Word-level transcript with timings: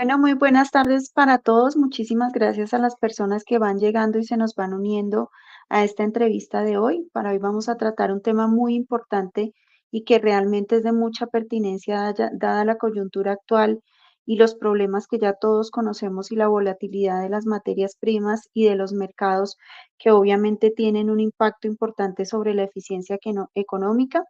Bueno, 0.00 0.16
muy 0.16 0.32
buenas 0.32 0.70
tardes 0.70 1.10
para 1.12 1.36
todos. 1.36 1.76
Muchísimas 1.76 2.32
gracias 2.32 2.72
a 2.72 2.78
las 2.78 2.96
personas 2.96 3.44
que 3.44 3.58
van 3.58 3.78
llegando 3.78 4.18
y 4.18 4.24
se 4.24 4.38
nos 4.38 4.54
van 4.54 4.72
uniendo 4.72 5.30
a 5.68 5.84
esta 5.84 6.04
entrevista 6.04 6.62
de 6.62 6.78
hoy. 6.78 7.10
Para 7.12 7.32
hoy 7.32 7.38
vamos 7.38 7.68
a 7.68 7.76
tratar 7.76 8.10
un 8.10 8.22
tema 8.22 8.46
muy 8.46 8.74
importante 8.74 9.52
y 9.90 10.04
que 10.04 10.18
realmente 10.18 10.76
es 10.76 10.84
de 10.84 10.92
mucha 10.92 11.26
pertinencia 11.26 12.14
dada, 12.32 12.64
la 12.64 12.78
coyuntura 12.78 13.32
actual 13.32 13.82
y 14.24 14.36
los 14.36 14.54
problemas 14.54 15.06
que 15.06 15.18
ya 15.18 15.34
todos 15.34 15.70
conocemos 15.70 16.32
y 16.32 16.36
la 16.36 16.48
volatilidad 16.48 17.20
de 17.20 17.28
las 17.28 17.44
materias 17.44 17.94
primas 18.00 18.48
y 18.54 18.64
de 18.64 18.76
los 18.76 18.94
mercados 18.94 19.58
que 19.98 20.12
obviamente 20.12 20.70
tienen 20.70 21.10
un 21.10 21.20
impacto 21.20 21.68
importante 21.68 22.24
sobre 22.24 22.54
la 22.54 22.62
eficiencia 22.62 23.18
económica. 23.54 24.24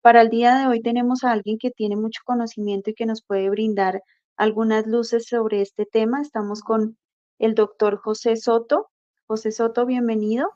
Para 0.00 0.20
el 0.20 0.28
día 0.28 0.56
de 0.58 0.68
hoy 0.68 0.80
tenemos 0.80 1.24
a 1.24 1.32
alguien 1.32 1.58
que 1.58 1.72
tiene 1.72 1.96
mucho 1.96 2.20
conocimiento 2.24 2.90
y 2.90 2.94
que 2.94 3.04
nos 3.04 3.20
puede 3.20 3.50
brindar 3.50 4.00
algunas 4.38 4.86
luces 4.86 5.26
sobre 5.26 5.60
este 5.60 5.84
tema. 5.84 6.22
Estamos 6.22 6.62
con 6.62 6.96
el 7.38 7.54
doctor 7.54 7.96
José 7.98 8.36
Soto. 8.36 8.88
José 9.26 9.52
Soto, 9.52 9.84
bienvenido. 9.84 10.48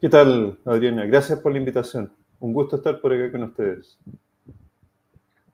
¿Qué 0.00 0.08
tal, 0.08 0.58
Adriana? 0.64 1.04
Gracias 1.04 1.38
por 1.38 1.52
la 1.52 1.58
invitación. 1.58 2.12
Un 2.40 2.54
gusto 2.54 2.76
estar 2.76 3.00
por 3.00 3.12
acá 3.12 3.30
con 3.30 3.44
ustedes. 3.44 3.98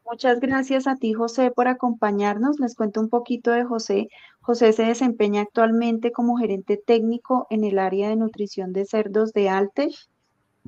Muchas 0.09 0.39
gracias 0.39 0.87
a 0.87 0.95
ti, 0.95 1.15
José, 1.15 1.51
por 1.51 1.67
acompañarnos. 1.67 2.61
Les 2.61 2.77
cuento 2.77 3.01
un 3.01 3.09
poquito 3.09 3.51
de 3.51 3.65
José. 3.65 4.09
José 4.41 4.73
se 4.73 4.85
desempeña 4.85 5.41
actualmente 5.41 6.13
como 6.13 6.37
gerente 6.37 6.77
técnico 6.77 7.49
en 7.51 7.65
el 7.65 7.81
área 7.81 8.09
de 8.09 8.15
nutrición 8.15 8.73
de 8.73 8.85
cerdos 8.85 9.33
de 9.33 9.49
Altech. 9.49 10.09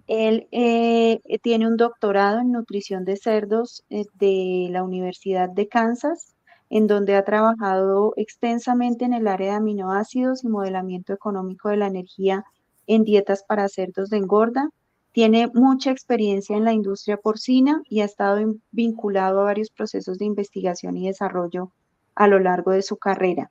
Él 0.07 0.48
eh, 0.52 1.20
tiene 1.43 1.66
un 1.66 1.77
doctorado 1.77 2.41
en 2.41 2.52
nutrición 2.52 3.05
de 3.05 3.16
cerdos 3.16 3.84
eh, 3.91 4.05
de 4.15 4.68
la 4.71 4.82
Universidad 4.82 5.49
de 5.49 5.68
Kansas, 5.68 6.35
en 6.71 6.87
donde 6.87 7.16
ha 7.16 7.24
trabajado 7.24 8.13
extensamente 8.16 9.05
en 9.05 9.15
el 9.15 9.27
área 9.27 9.52
de 9.52 9.57
aminoácidos 9.57 10.45
y 10.45 10.49
modelamiento 10.49 11.13
económico 11.13 11.68
de 11.71 11.79
la 11.79 11.87
energía 11.87 12.45
en 12.87 13.05
dietas 13.05 13.43
para 13.43 13.68
cerdos 13.68 14.10
de 14.10 14.18
engorda. 14.18 14.71
Tiene 15.13 15.51
mucha 15.55 15.90
experiencia 15.90 16.57
en 16.57 16.65
la 16.65 16.73
industria 16.73 17.16
porcina 17.16 17.83
y 17.88 18.01
ha 18.01 18.05
estado 18.05 18.40
in- 18.40 18.62
vinculado 18.71 19.40
a 19.40 19.45
varios 19.45 19.71
procesos 19.71 20.18
de 20.18 20.27
investigación 20.27 20.96
y 20.96 21.07
desarrollo 21.07 21.73
a 22.15 22.29
lo 22.29 22.38
largo 22.38 22.73
de 22.73 22.83
su 22.83 22.96
carrera. 22.96 23.51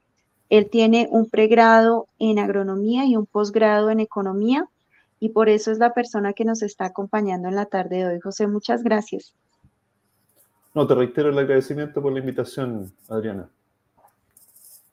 Él 0.50 0.70
tiene 0.70 1.08
un 1.12 1.30
pregrado 1.30 2.08
en 2.20 2.40
agronomía 2.40 3.06
y 3.06 3.16
un 3.18 3.26
posgrado 3.26 3.90
en 3.90 4.00
economía 4.00 4.70
y 5.20 5.30
por 5.30 5.50
eso 5.50 5.72
es 5.72 5.80
la 5.80 5.94
persona 5.94 6.34
que 6.34 6.46
nos 6.46 6.62
está 6.62 6.86
acompañando 6.86 7.48
en 7.48 7.56
la 7.56 7.66
tarde 7.66 7.98
de 7.98 8.06
hoy. 8.08 8.20
José, 8.20 8.48
muchas 8.48 8.84
gracias. 8.84 9.34
No, 10.74 10.86
te 10.86 10.94
reitero 10.94 11.30
el 11.30 11.38
agradecimiento 11.40 12.02
por 12.02 12.14
la 12.14 12.20
invitación, 12.20 12.92
Adriana. 13.10 13.50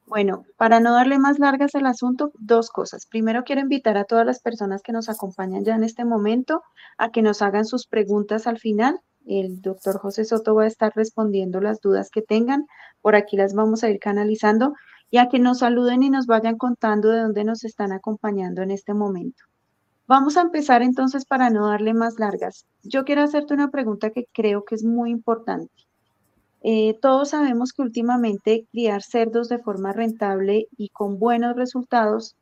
Bueno, 0.06 0.44
para 0.56 0.80
no 0.80 0.92
darle 0.92 1.18
más 1.18 1.38
largas 1.38 1.74
al 1.74 1.86
asunto, 1.86 2.30
dos 2.38 2.70
cosas. 2.70 3.06
Primero, 3.06 3.44
quiero 3.44 3.62
invitar 3.62 3.96
a 3.96 4.04
todas 4.04 4.24
las 4.24 4.40
personas 4.40 4.82
que 4.82 4.92
nos 4.92 5.08
acompañan 5.08 5.64
ya 5.64 5.74
en 5.74 5.82
este 5.82 6.04
momento 6.04 6.62
a 6.98 7.10
que 7.10 7.22
nos 7.22 7.42
hagan 7.42 7.64
sus 7.64 7.86
preguntas 7.86 8.46
al 8.46 8.58
final. 8.58 9.00
El 9.26 9.62
doctor 9.62 9.98
José 9.98 10.24
Soto 10.24 10.54
va 10.54 10.64
a 10.64 10.68
estar 10.68 10.92
respondiendo 10.94 11.60
las 11.60 11.80
dudas 11.80 12.10
que 12.10 12.22
tengan. 12.22 12.66
Por 13.00 13.16
aquí 13.16 13.36
las 13.36 13.54
vamos 13.54 13.82
a 13.82 13.90
ir 13.90 13.98
canalizando 13.98 14.74
y 15.10 15.18
a 15.18 15.28
que 15.28 15.38
nos 15.38 15.60
saluden 15.60 16.02
y 16.02 16.10
nos 16.10 16.26
vayan 16.26 16.58
contando 16.58 17.08
de 17.08 17.20
dónde 17.20 17.44
nos 17.44 17.64
están 17.64 17.92
acompañando 17.92 18.62
en 18.62 18.70
este 18.70 18.94
momento. 18.94 19.44
Vamos 20.06 20.36
a 20.36 20.42
empezar 20.42 20.82
entonces 20.82 21.24
para 21.24 21.48
no 21.48 21.68
darle 21.68 21.94
más 21.94 22.18
largas. 22.18 22.66
Yo 22.82 23.04
quiero 23.04 23.22
hacerte 23.22 23.54
una 23.54 23.70
pregunta 23.70 24.10
que 24.10 24.26
creo 24.32 24.64
que 24.64 24.74
es 24.74 24.84
muy 24.84 25.10
importante. 25.10 25.72
Eh, 26.62 26.98
todos 27.00 27.30
sabemos 27.30 27.72
que 27.72 27.82
últimamente 27.82 28.66
criar 28.70 29.02
cerdos 29.02 29.48
de 29.48 29.58
forma 29.58 29.92
rentable 29.92 30.68
y 30.76 30.90
con 30.90 31.18
buenos 31.18 31.56
resultados 31.56 32.36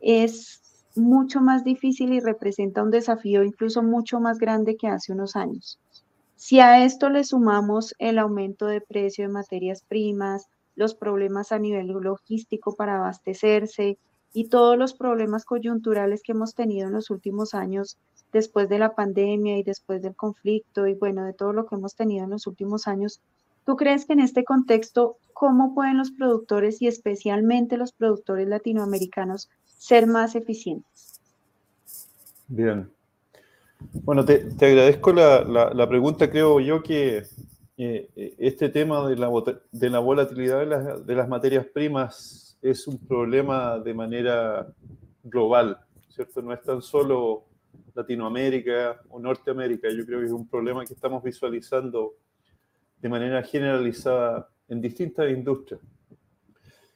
es 0.00 0.62
mucho 0.94 1.40
más 1.40 1.64
difícil 1.64 2.12
y 2.12 2.20
representa 2.20 2.82
un 2.82 2.90
desafío 2.90 3.44
incluso 3.44 3.82
mucho 3.82 4.18
más 4.18 4.38
grande 4.38 4.76
que 4.76 4.88
hace 4.88 5.12
unos 5.12 5.36
años. 5.36 5.78
Si 6.36 6.60
a 6.60 6.84
esto 6.84 7.10
le 7.10 7.24
sumamos 7.24 7.94
el 7.98 8.18
aumento 8.18 8.66
de 8.66 8.80
precio 8.80 9.26
de 9.26 9.32
materias 9.32 9.82
primas, 9.86 10.48
los 10.76 10.94
problemas 10.94 11.52
a 11.52 11.58
nivel 11.58 11.88
logístico 11.88 12.74
para 12.74 12.96
abastecerse 12.96 13.98
y 14.32 14.48
todos 14.48 14.78
los 14.78 14.94
problemas 14.94 15.44
coyunturales 15.44 16.22
que 16.22 16.32
hemos 16.32 16.54
tenido 16.54 16.88
en 16.88 16.94
los 16.94 17.10
últimos 17.10 17.54
años 17.54 17.98
después 18.32 18.68
de 18.68 18.78
la 18.78 18.94
pandemia 18.94 19.58
y 19.58 19.62
después 19.62 20.00
del 20.02 20.16
conflicto 20.16 20.86
y 20.86 20.94
bueno, 20.94 21.24
de 21.24 21.34
todo 21.34 21.52
lo 21.52 21.66
que 21.66 21.74
hemos 21.74 21.94
tenido 21.94 22.24
en 22.24 22.30
los 22.30 22.46
últimos 22.46 22.86
años, 22.86 23.20
¿Tú 23.64 23.76
crees 23.76 24.06
que 24.06 24.12
en 24.14 24.20
este 24.20 24.44
contexto, 24.44 25.18
cómo 25.32 25.74
pueden 25.74 25.98
los 25.98 26.10
productores 26.10 26.82
y 26.82 26.88
especialmente 26.88 27.76
los 27.76 27.92
productores 27.92 28.48
latinoamericanos 28.48 29.48
ser 29.64 30.06
más 30.06 30.34
eficientes? 30.34 31.20
Bien. 32.48 32.90
Bueno, 34.02 34.24
te, 34.24 34.38
te 34.38 34.66
agradezco 34.66 35.12
la, 35.12 35.42
la- 35.44 35.88
pregunta. 35.88 36.28
Creo 36.30 36.60
yo 36.60 36.82
que 36.82 37.22
eh, 37.76 38.34
este 38.38 38.68
tema 38.68 39.08
de 39.08 39.16
la, 39.16 39.30
de 39.70 39.90
la 39.90 39.98
volatilidad 40.00 40.58
de 40.60 40.66
las, 40.66 41.06
de 41.06 41.14
las 41.14 41.28
materias 41.28 41.66
primas 41.66 42.51
es 42.62 42.86
un 42.86 42.96
problema 42.98 43.78
de 43.80 43.92
manera 43.92 44.72
global, 45.24 45.78
¿cierto? 46.08 46.40
No 46.40 46.52
es 46.52 46.62
tan 46.62 46.80
solo 46.80 47.46
Latinoamérica 47.94 49.02
o 49.10 49.18
Norteamérica. 49.18 49.88
Yo 49.90 50.06
creo 50.06 50.20
que 50.20 50.26
es 50.26 50.32
un 50.32 50.48
problema 50.48 50.84
que 50.84 50.94
estamos 50.94 51.22
visualizando 51.22 52.14
de 53.00 53.08
manera 53.08 53.42
generalizada 53.42 54.48
en 54.68 54.80
distintas 54.80 55.28
industrias. 55.30 55.80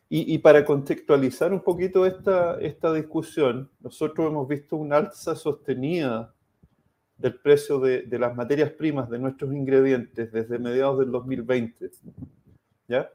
Y, 0.09 0.35
y 0.35 0.39
para 0.39 0.65
contextualizar 0.65 1.53
un 1.53 1.61
poquito 1.61 2.07
esta, 2.07 2.59
esta 2.61 2.93
discusión, 2.93 3.69
nosotros 3.81 4.29
hemos 4.31 4.47
visto 4.47 4.77
una 4.77 4.99
alza 4.99 5.35
sostenida 5.35 6.33
del 7.19 7.35
precio 7.41 7.81
de, 7.81 8.03
de 8.03 8.19
las 8.21 8.37
materias 8.37 8.71
primas 8.71 9.11
de 9.11 9.19
nuestros 9.19 9.53
ingredientes 9.53 10.31
desde 10.31 10.61
mediados 10.61 11.01
del 11.01 11.11
2020. 11.11 11.91
¿Ya? 12.87 13.11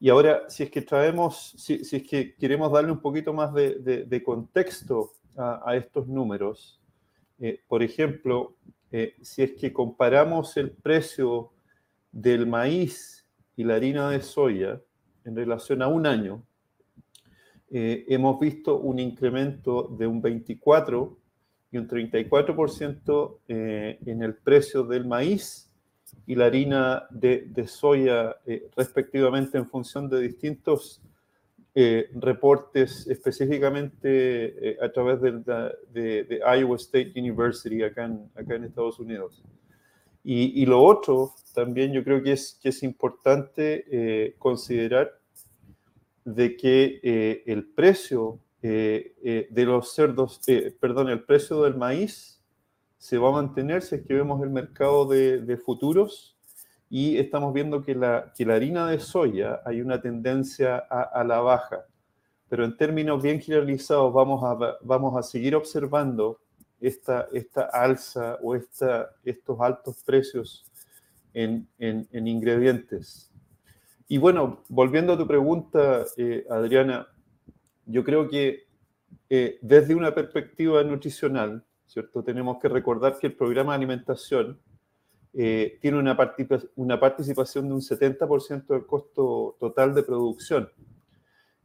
Y 0.00 0.08
ahora, 0.08 0.48
si 0.48 0.62
es 0.62 0.70
que 0.70 0.80
traemos, 0.80 1.54
si, 1.58 1.84
si 1.84 1.96
es 1.96 2.02
que 2.08 2.34
queremos 2.34 2.72
darle 2.72 2.90
un 2.90 3.00
poquito 3.00 3.34
más 3.34 3.52
de, 3.52 4.22
contexto 4.24 5.12
a, 5.36 5.76
estos 5.76 6.08
números, 6.08 6.80
eh, 7.38 7.60
por 7.68 7.82
ejemplo, 7.82 8.56
eh, 8.90 9.14
si 9.20 9.42
es 9.42 9.52
que 9.52 9.72
comparamos 9.72 10.56
el 10.56 10.70
precio 10.70 11.52
del 12.10 12.46
maíz 12.46 13.26
y 13.56 13.64
la 13.64 13.74
harina 13.74 14.10
de 14.10 14.22
soya 14.22 14.80
en 15.24 15.36
relación 15.36 15.82
a 15.82 15.88
un 15.88 16.06
año, 16.06 16.42
eh, 17.70 18.04
hemos 18.08 18.40
visto 18.40 18.78
un 18.78 18.98
incremento 18.98 19.84
de 19.96 20.06
un 20.06 20.20
24 20.20 21.16
y 21.70 21.78
un 21.78 21.86
34% 21.86 23.38
eh, 23.46 23.98
en 24.04 24.22
el 24.22 24.34
precio 24.34 24.82
del 24.82 25.06
maíz 25.06 25.69
y 26.26 26.34
la 26.34 26.46
harina 26.46 27.06
de, 27.10 27.46
de 27.48 27.66
soya, 27.66 28.36
eh, 28.46 28.68
respectivamente, 28.76 29.58
en 29.58 29.66
función 29.68 30.08
de 30.08 30.20
distintos 30.20 31.00
eh, 31.74 32.10
reportes, 32.14 33.06
específicamente 33.06 34.70
eh, 34.70 34.76
a 34.82 34.90
través 34.90 35.20
de, 35.20 35.32
de- 35.92 36.24
de 36.24 36.40
Iowa 36.58 36.76
State 36.76 37.12
University 37.16 37.82
acá 37.82 38.06
en, 38.06 38.28
acá 38.34 38.56
en 38.56 38.64
Estados 38.64 38.98
Unidos. 38.98 39.42
Y, 40.24 40.60
y 40.62 40.66
lo 40.66 40.82
otro, 40.82 41.32
también 41.54 41.92
yo 41.92 42.02
creo 42.04 42.22
que 42.22 42.32
es, 42.32 42.58
que 42.60 42.70
es 42.70 42.82
importante 42.82 43.84
eh, 43.90 44.34
considerar 44.38 45.12
de 46.24 46.56
que 46.56 47.00
eh, 47.02 47.42
el 47.46 47.64
precio 47.64 48.38
eh, 48.62 49.48
de 49.50 49.64
los 49.64 49.94
cerdos, 49.94 50.40
perdón, 50.80 51.08
el 51.08 51.22
precio 51.22 51.62
del 51.62 51.76
maíz 51.76 52.39
se 53.00 53.16
va 53.16 53.30
a 53.30 53.32
mantener 53.32 53.80
si 53.80 53.94
es 53.94 54.02
que 54.06 54.12
vemos 54.12 54.42
el 54.42 54.50
mercado 54.50 55.06
de, 55.06 55.40
de 55.40 55.56
futuros 55.56 56.36
y 56.90 57.16
estamos 57.16 57.54
viendo 57.54 57.82
que 57.82 57.94
la, 57.94 58.30
que 58.36 58.44
la 58.44 58.56
harina 58.56 58.86
de 58.86 58.98
soya 59.00 59.62
hay 59.64 59.80
una 59.80 60.02
tendencia 60.02 60.84
a, 60.90 61.02
a 61.02 61.24
la 61.24 61.40
baja. 61.40 61.86
Pero 62.50 62.62
en 62.64 62.76
términos 62.76 63.22
bien 63.22 63.40
generalizados 63.40 64.12
vamos 64.12 64.42
a, 64.44 64.76
vamos 64.82 65.16
a 65.16 65.22
seguir 65.22 65.56
observando 65.56 66.40
esta, 66.78 67.26
esta 67.32 67.62
alza 67.72 68.38
o 68.42 68.54
esta, 68.54 69.10
estos 69.24 69.58
altos 69.60 70.02
precios 70.04 70.66
en, 71.32 71.66
en- 71.78 72.06
en 72.12 72.26
ingredientes. 72.28 73.32
Y 74.08 74.18
bueno, 74.18 74.62
volviendo 74.68 75.14
a 75.14 75.18
tu 75.18 75.26
pregunta, 75.26 76.04
eh, 76.18 76.44
Adriana, 76.50 77.06
yo 77.86 78.04
creo 78.04 78.28
que 78.28 78.64
eh, 79.30 79.58
desde 79.62 79.94
una 79.94 80.12
perspectiva 80.14 80.82
nutricional, 80.84 81.64
¿cierto? 81.90 82.22
Tenemos 82.22 82.58
que 82.58 82.68
recordar 82.68 83.18
que 83.18 83.26
el 83.26 83.34
programa 83.34 83.72
de 83.72 83.78
alimentación 83.78 84.60
eh, 85.32 85.78
tiene 85.80 85.98
una, 85.98 86.16
una 86.76 87.00
participación 87.00 87.66
de 87.66 87.74
un 87.74 87.80
70% 87.80 88.66
del 88.68 88.86
costo 88.86 89.56
total 89.58 89.92
de 89.94 90.04
producción. 90.04 90.68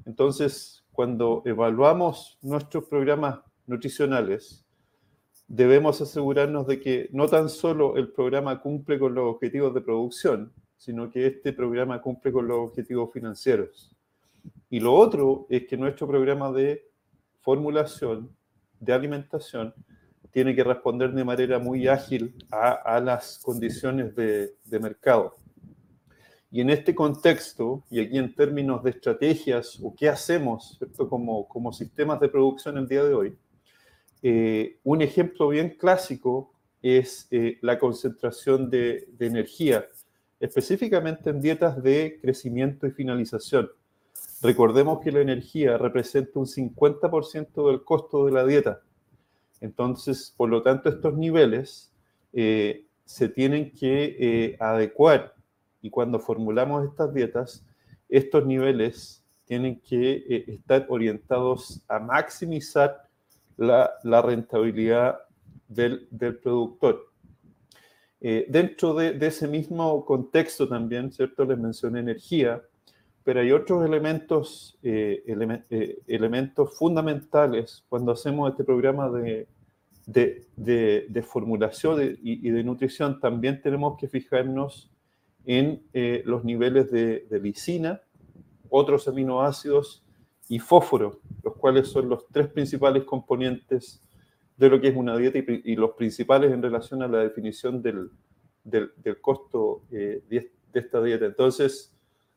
Entonces, 0.03 0.83
cuando 0.91 1.43
evaluamos 1.45 2.39
nuestros 2.41 2.85
programas 2.85 3.39
nutricionales, 3.67 4.65
debemos 5.47 6.01
asegurarnos 6.01 6.65
de 6.65 6.79
que 6.79 7.09
no 7.11 7.27
tan 7.27 7.47
solo 7.47 7.95
el 7.95 8.11
programa 8.11 8.61
cumple 8.61 8.97
con 8.97 9.13
los 9.13 9.35
objetivos 9.35 9.75
de 9.75 9.81
producción, 9.81 10.51
sino 10.75 11.11
que 11.11 11.27
este 11.27 11.53
programa 11.53 12.01
cumple 12.01 12.31
con 12.31 12.47
los 12.47 12.57
objetivos 12.57 13.13
financieros. 13.13 13.95
Y 14.71 14.79
lo 14.79 14.95
otro 14.95 15.45
es 15.49 15.67
que 15.67 15.77
nuestro 15.77 16.07
programa 16.07 16.51
de 16.51 16.89
formulación, 17.41 18.35
de 18.79 18.93
alimentación, 18.93 19.73
tiene 20.35 20.53
que 20.53 20.65
responder 20.65 21.13
de 21.13 21.23
manera 21.23 21.59
muy 21.59 21.87
ágil 21.87 22.35
a, 22.51 22.99
las 22.99 23.39
condiciones 23.39 24.13
de, 24.17 24.79
mercado. 24.81 25.37
Y 26.51 26.59
en 26.59 26.71
este 26.71 26.93
contexto, 26.93 27.85
y 27.89 28.01
aquí 28.01 28.17
en 28.17 28.35
términos 28.35 28.83
de 28.83 28.89
estrategias 28.89 29.79
o 29.81 29.95
qué 29.95 30.09
hacemos 30.09 30.77
Como, 31.09 31.47
como 31.47 31.71
sistemas 31.71 32.19
de 32.19 32.27
producción 32.27 32.77
el 32.77 32.85
día 32.85 33.05
de 33.05 33.13
hoy, 33.13 33.37
eh, 34.21 34.77
un 34.83 35.01
ejemplo 35.01 35.47
bien 35.47 35.69
clásico 35.69 36.51
es 36.81 37.29
eh, 37.31 37.57
la 37.61 37.79
concentración 37.79 38.69
de, 38.69 39.07
de, 39.17 39.27
energía, 39.27 39.85
específicamente 40.41 41.29
en 41.29 41.39
dietas 41.39 41.81
de 41.81 42.19
crecimiento 42.21 42.85
y 42.87 42.91
finalización. 42.91 43.69
Recordemos 44.41 44.99
que 45.01 45.13
la 45.13 45.21
energía 45.21 45.77
representa 45.77 46.39
un 46.39 46.45
50% 46.45 47.69
del 47.69 47.85
costo 47.85 48.25
de 48.25 48.33
la 48.33 48.45
dieta. 48.45 48.81
Entonces, 49.61 50.33
por 50.35 50.49
lo 50.49 50.61
tanto, 50.61 50.89
estos 50.89 51.15
niveles 51.15 51.91
eh, 52.33 52.85
se 53.05 53.29
tienen 53.29 53.71
que 53.71 54.15
eh, 54.19 54.57
adecuar 54.59 55.33
y 55.81 55.89
cuando 55.89 56.19
formulamos 56.19 56.85
estas 56.85 57.13
dietas, 57.13 57.65
estos 58.09 58.45
niveles 58.45 59.23
tienen 59.45 59.79
que 59.79 60.25
eh, 60.27 60.45
estar 60.47 60.85
orientados 60.89 61.81
a 61.87 61.99
maximizar 61.99 63.03
la, 63.57 64.21
rentabilidad 64.21 65.19
del, 65.67 66.07
productor. 66.43 67.11
dentro 68.19 68.95
de, 68.95 69.17
ese 69.25 69.47
mismo 69.47 70.03
contexto 70.03 70.67
también, 70.67 71.11
¿cierto? 71.11 71.45
Les 71.45 71.57
mencioné 71.57 71.99
energía, 71.99 72.61
pero 73.25 73.41
hay 73.41 73.51
otros 73.51 73.85
elementos, 73.85 74.77
elementos 74.83 76.77
fundamentales 76.77 77.83
cuando 77.89 78.13
hacemos 78.13 78.51
este 78.51 78.63
programa 78.63 79.09
de, 79.09 79.47
de, 80.05 81.23
formulación 81.27 82.17
y, 82.21 82.49
de 82.49 82.63
nutrición, 82.63 83.19
también 83.19 83.61
tenemos 83.61 83.97
que 83.99 84.07
fijarnos 84.07 84.91
en 85.45 85.83
eh, 85.93 86.23
los 86.25 86.43
niveles 86.43 86.91
de, 86.91 87.25
lisina, 87.41 88.01
otros 88.69 89.07
aminoácidos 89.07 90.03
y 90.47 90.59
fósforo, 90.59 91.19
los 91.43 91.55
cuales 91.55 91.87
son 91.87 92.09
los 92.09 92.27
tres 92.27 92.47
principales 92.47 93.03
componentes 93.03 94.01
de 94.57 94.69
lo 94.69 94.79
que 94.79 94.89
es 94.89 94.95
una 94.95 95.17
dieta 95.17 95.39
y, 95.39 95.75
los 95.75 95.91
principales 95.91 96.51
en 96.51 96.61
relación 96.61 97.01
a 97.01 97.07
la 97.07 97.19
definición 97.19 97.81
del, 97.81 98.11
costo 99.21 99.83
eh, 99.91 100.23
de, 100.29 100.51
esta 100.73 101.01
dieta. 101.01 101.25
Entonces, 101.25 101.94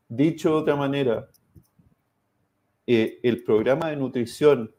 dicho 0.08 0.50
de 0.50 0.56
otra 0.56 0.76
manera, 0.76 1.28
eh, 2.86 3.20
el 3.22 3.44
programa 3.44 3.90
de 3.90 3.96
nutrición 3.96 4.74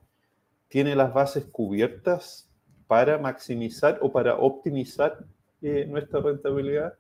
tiene 0.68 0.96
las 0.96 1.14
bases 1.14 1.46
cubiertas 1.46 2.50
para 2.88 3.18
maximizar 3.18 4.00
o 4.02 4.12
para 4.12 4.36
optimizar 4.36 5.26
eh, 5.62 5.86
nuestra 5.88 6.22
rentabilidad. 6.22 6.94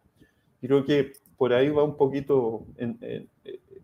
Creo 0.61 0.85
que 0.85 1.13
por 1.37 1.53
ahí 1.53 1.69
va 1.69 1.83
un 1.83 1.95
poquito 1.95 2.65
en, 2.77 3.29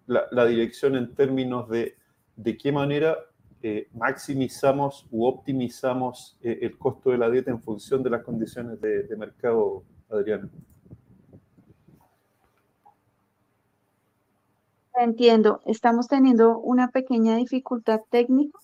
la, 0.05 0.45
dirección 0.45 0.95
en 0.95 1.15
términos 1.15 1.69
de 1.69 1.95
de 2.35 2.57
qué 2.57 2.71
manera 2.71 3.17
eh, 3.61 3.87
maximizamos 3.93 5.07
u 5.09 5.25
optimizamos 5.25 6.37
eh, 6.41 6.59
el 6.61 6.77
costo 6.77 7.09
de 7.09 7.17
la 7.17 7.29
dieta 7.29 7.51
en 7.51 7.61
función 7.61 8.03
de 8.03 8.09
las 8.09 8.23
condiciones 8.23 8.79
de, 8.81 9.15
mercado, 9.17 9.83
Adriana. 10.09 10.49
Entiendo, 14.97 15.61
estamos 15.65 16.07
teniendo 16.07 16.59
una 16.59 16.89
pequeña 16.89 17.35
dificultad 17.35 18.01
técnica 18.09 18.57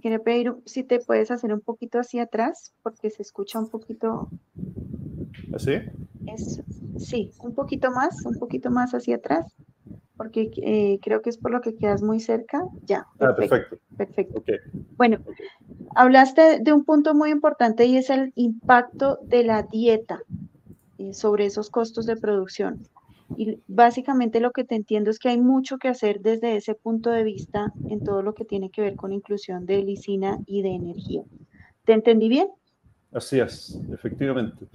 Quiero 0.00 0.22
pedir 0.22 0.54
si 0.64 0.84
te 0.84 1.00
puedes 1.00 1.30
hacer 1.30 1.52
un 1.52 1.60
poquito 1.60 1.98
hacia 1.98 2.24
atrás, 2.24 2.72
porque 2.82 3.10
se 3.10 3.22
escucha 3.22 3.58
un 3.58 3.68
poquito. 3.68 4.28
¿Así? 5.52 5.72
sí, 6.98 7.30
un 7.40 7.54
poquito 7.54 7.90
más, 7.90 8.24
un 8.24 8.34
poquito 8.38 8.70
más 8.70 8.92
hacia 8.92 9.16
atrás, 9.16 9.46
porque 10.16 10.50
eh, 10.62 10.98
creo 11.02 11.22
que 11.22 11.30
es 11.30 11.38
por 11.38 11.50
lo 11.50 11.60
que 11.60 11.74
quedas 11.74 12.02
muy 12.02 12.20
cerca. 12.20 12.62
Ya. 12.86 13.06
Ah, 13.18 13.34
perfecto. 13.34 13.78
Perfecto. 13.96 14.44
Bueno, 14.96 15.18
hablaste 15.96 16.60
de 16.60 16.72
un 16.72 16.84
punto 16.84 17.14
muy 17.14 17.30
importante 17.30 17.86
y 17.86 17.96
es 17.96 18.10
el 18.10 18.32
impacto 18.36 19.18
de 19.22 19.42
la 19.42 19.62
dieta 19.62 20.20
eh, 20.98 21.12
sobre 21.12 21.46
esos 21.46 21.70
costos 21.70 22.06
de 22.06 22.16
producción. 22.16 22.86
Y 23.36 23.60
básicamente 23.66 24.40
lo 24.40 24.52
que 24.52 24.64
te 24.64 24.74
entiendo 24.74 25.10
es 25.10 25.18
que 25.18 25.28
hay 25.28 25.40
mucho 25.40 25.78
que 25.78 25.88
hacer 25.88 26.20
desde 26.20 26.56
ese 26.56 26.74
punto 26.74 27.10
de 27.10 27.24
vista 27.24 27.72
en 27.88 28.02
todo 28.02 28.22
lo 28.22 28.34
que 28.34 28.44
tiene 28.44 28.70
que 28.70 28.80
ver 28.80 28.96
con 28.96 29.12
inclusión 29.12 29.66
de 29.66 29.82
lisina 29.82 30.38
y 30.46 30.62
de 30.62 30.70
energía. 30.70 31.22
¿Te 31.84 31.92
entendí 31.92 32.28
bien? 32.28 32.48
Así 33.12 33.38
es, 33.40 33.80
efectivamente. 33.92 34.66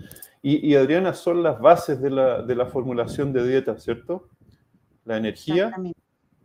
Y, 0.42 0.76
Adriana, 0.76 1.14
son 1.14 1.42
las 1.42 1.60
bases 1.60 2.02
de 2.02 2.10
la, 2.10 2.42
de 2.42 2.56
la 2.56 2.66
formulación 2.66 3.32
de 3.32 3.48
dieta, 3.48 3.78
¿cierto? 3.78 4.30
La 5.06 5.18
energía, 5.18 5.72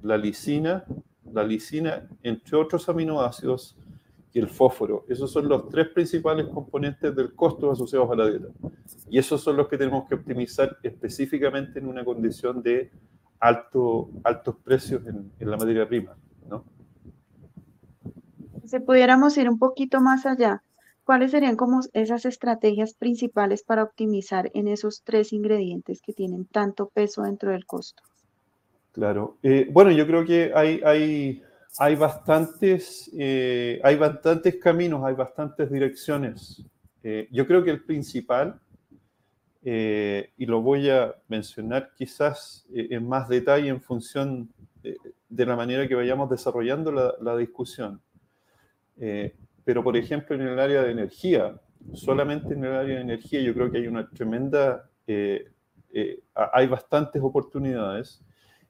la 0.02 0.16
lisina, 0.16 0.84
la 1.32 1.42
lisina, 1.42 2.08
entre 2.22 2.56
otros 2.56 2.88
aminoácidos, 2.88 3.76
y 4.38 4.40
el 4.40 4.48
fósforo. 4.48 5.04
Esos 5.08 5.32
son 5.32 5.48
los 5.48 5.68
tres 5.68 5.88
principales 5.88 6.46
componentes 6.46 7.14
del 7.14 7.34
costo 7.34 7.72
asociados 7.72 8.08
a 8.12 8.14
la 8.14 8.30
dieta. 8.30 8.46
Y 9.10 9.18
esos 9.18 9.42
son 9.42 9.56
los 9.56 9.66
que 9.66 9.76
tenemos 9.76 10.08
que 10.08 10.14
optimizar 10.14 10.78
específicamente 10.82 11.80
en 11.80 11.88
una 11.88 12.04
condición 12.04 12.62
de 12.62 12.92
alto, 13.40 14.10
altos 14.22 14.54
precios 14.62 15.02
en, 15.06 15.50
la 15.50 15.56
materia 15.56 15.88
prima. 15.88 16.16
¿no? 16.48 16.64
Si 18.64 18.78
pudiéramos 18.78 19.36
ir 19.38 19.48
un 19.48 19.58
poquito 19.58 20.00
más 20.00 20.24
allá, 20.24 20.62
¿cuáles 21.02 21.32
serían 21.32 21.56
como 21.56 21.80
esas 21.92 22.24
estrategias 22.24 22.94
principales 22.94 23.64
para 23.64 23.82
optimizar 23.82 24.52
en 24.54 24.68
esos 24.68 25.02
tres 25.02 25.32
ingredientes 25.32 26.00
que 26.00 26.12
tienen 26.12 26.44
tanto 26.44 26.90
peso 26.90 27.22
dentro 27.22 27.50
del 27.50 27.66
costo? 27.66 28.04
Claro. 28.92 29.36
Eh, 29.42 29.68
bueno, 29.72 29.90
yo 29.90 30.06
creo 30.06 30.24
que 30.24 30.52
hay, 30.54 30.80
hay 30.84 31.42
hay 31.76 31.94
bastantes, 31.94 33.10
eh, 33.16 33.80
hay 33.84 33.96
bastantes 33.96 34.56
caminos, 34.56 35.04
hay 35.04 35.14
bastantes 35.14 35.70
direcciones. 35.70 36.64
Eh, 37.02 37.28
yo 37.30 37.46
creo 37.46 37.62
que 37.62 37.70
el 37.70 37.84
principal, 37.84 38.58
eh, 39.62 40.32
y 40.36 40.46
lo 40.46 40.62
voy 40.62 40.88
a 40.88 41.14
mencionar 41.28 41.92
quizás 41.96 42.66
en 42.72 43.06
más 43.06 43.28
detalle 43.28 43.68
en 43.68 43.80
función 43.80 44.48
de, 44.82 45.46
la 45.46 45.56
manera 45.56 45.86
que 45.86 45.94
vayamos 45.94 46.30
desarrollando 46.30 46.90
la, 47.20 47.36
discusión, 47.36 48.00
pero 49.64 49.84
por 49.84 49.96
ejemplo 49.96 50.34
en 50.34 50.42
el 50.42 50.58
área 50.58 50.82
de 50.82 50.92
energía, 50.92 51.60
solamente 51.92 52.54
en 52.54 52.64
el 52.64 52.72
área 52.72 52.96
de 52.96 53.02
energía 53.02 53.40
yo 53.40 53.52
creo 53.52 53.70
que 53.70 53.78
hay 53.78 53.86
una 53.88 54.08
tremenda, 54.08 54.88
hay 55.06 56.66
bastantes 56.66 57.20
oportunidades 57.20 58.22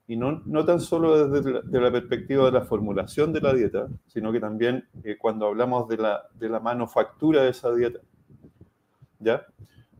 y 0.08 0.16
no, 0.16 0.42
no 0.46 0.64
tan 0.64 0.80
solo 0.80 1.28
desde 1.28 1.52
la, 1.52 1.80
la, 1.80 1.92
perspectiva 1.92 2.46
de 2.46 2.52
la 2.52 2.62
formulación 2.62 3.30
de 3.30 3.42
la 3.42 3.52
dieta, 3.52 3.88
sino 4.06 4.32
que 4.32 4.40
también 4.40 4.88
eh, 5.04 5.18
cuando 5.18 5.46
hablamos 5.46 5.86
de 5.86 5.98
la, 5.98 6.22
de 6.32 6.48
la, 6.48 6.60
manufactura 6.60 7.42
de 7.42 7.50
esa 7.50 7.74
dieta, 7.74 8.00
¿ya? 9.18 9.44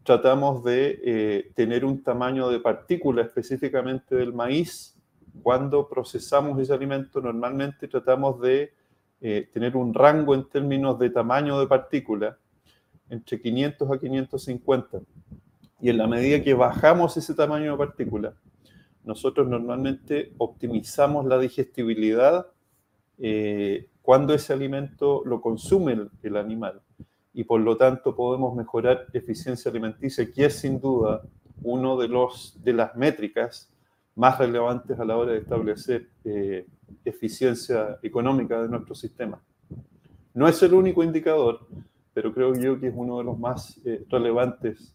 Tratamos 0.05 0.65
de 0.65 0.99
eh, 1.05 1.53
tener 1.55 1.85
un 1.85 2.03
tamaño 2.03 2.49
de 2.49 2.59
partícula 2.59 3.21
específicamente 3.21 4.15
del 4.15 4.33
maíz. 4.33 4.97
Cuando 5.43 5.87
procesamos 5.87 6.59
ese 6.59 6.73
alimento, 6.73 7.21
normalmente 7.21 7.87
tratamos 7.87 8.41
de 8.41 8.73
eh, 9.21 9.51
tener 9.53 9.77
un 9.77 9.93
rango 9.93 10.35
en 10.35 10.49
términos 10.49 10.99
de 10.99 11.11
tamaño 11.11 11.61
de 11.61 11.67
partícula 11.67 12.39
entre 13.11 13.39
500 13.39 13.91
a 13.91 13.99
550. 13.99 15.01
Y 15.83 15.91
en 15.91 15.99
la 15.99 16.07
medida 16.07 16.43
que 16.43 16.55
bajamos 16.55 17.15
ese 17.19 17.35
tamaño 17.35 17.73
de 17.73 17.77
partícula, 17.77 18.35
nosotros 19.09 19.49
normalmente 19.49 20.35
optimizamos 20.37 21.25
la 21.25 21.39
digestibilidad 21.39 22.47
eh, 23.17 23.89
cuando 24.03 24.35
ese 24.35 24.53
alimento 24.53 25.23
lo 25.25 25.41
consume 25.41 26.11
el, 26.23 26.37
animal 26.37 26.83
y 27.33 27.45
por 27.45 27.63
lo 27.63 27.79
tanto 27.79 28.15
podemos 28.15 28.55
mejorar 28.55 29.07
eficiencia 29.15 29.71
alimenticia, 29.71 30.31
que 30.31 30.45
es 30.45 30.57
sin 30.57 30.79
duda 30.79 31.23
uno 31.63 31.97
de, 31.97 32.09
los, 32.09 32.63
de 32.63 32.75
las 32.75 32.95
métricas 32.97 33.73
más 34.15 34.39
relevantes 34.39 35.01
a 35.01 35.07
la 35.07 35.17
hora 35.17 35.33
de 35.33 35.39
establecer 35.39 36.11
eh, 36.25 36.67
eficiencia 37.03 37.99
económica 38.03 38.61
de 38.61 38.69
nuestro 38.69 38.95
sistema. 38.95 39.41
No 40.35 40.47
es 40.47 40.63
el 40.63 40.75
único 40.75 41.03
indicador, 41.03 41.67
pero 42.13 42.35
creo 42.35 42.55
yo 42.55 42.79
que 42.79 42.89
es 42.89 42.95
uno 42.95 43.17
de 43.19 43.25
los 43.25 43.39
más 43.39 43.81
eh, 43.87 44.05
relevantes, 44.11 44.95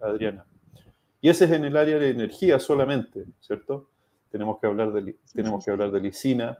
Adriana. 0.00 0.44
Y 1.22 1.28
ese 1.28 1.44
es 1.44 1.52
en 1.52 1.64
el 1.64 1.76
área 1.76 2.00
de 2.00 2.10
energía 2.10 2.58
solamente, 2.58 3.24
¿cierto? 3.40 3.88
Tenemos 4.30 4.58
que 4.58 4.66
hablar 4.66 4.92
de, 4.92 5.16
tenemos 5.32 5.64
que 5.64 5.70
hablar 5.70 5.92
de 5.92 6.00
lisina 6.00 6.58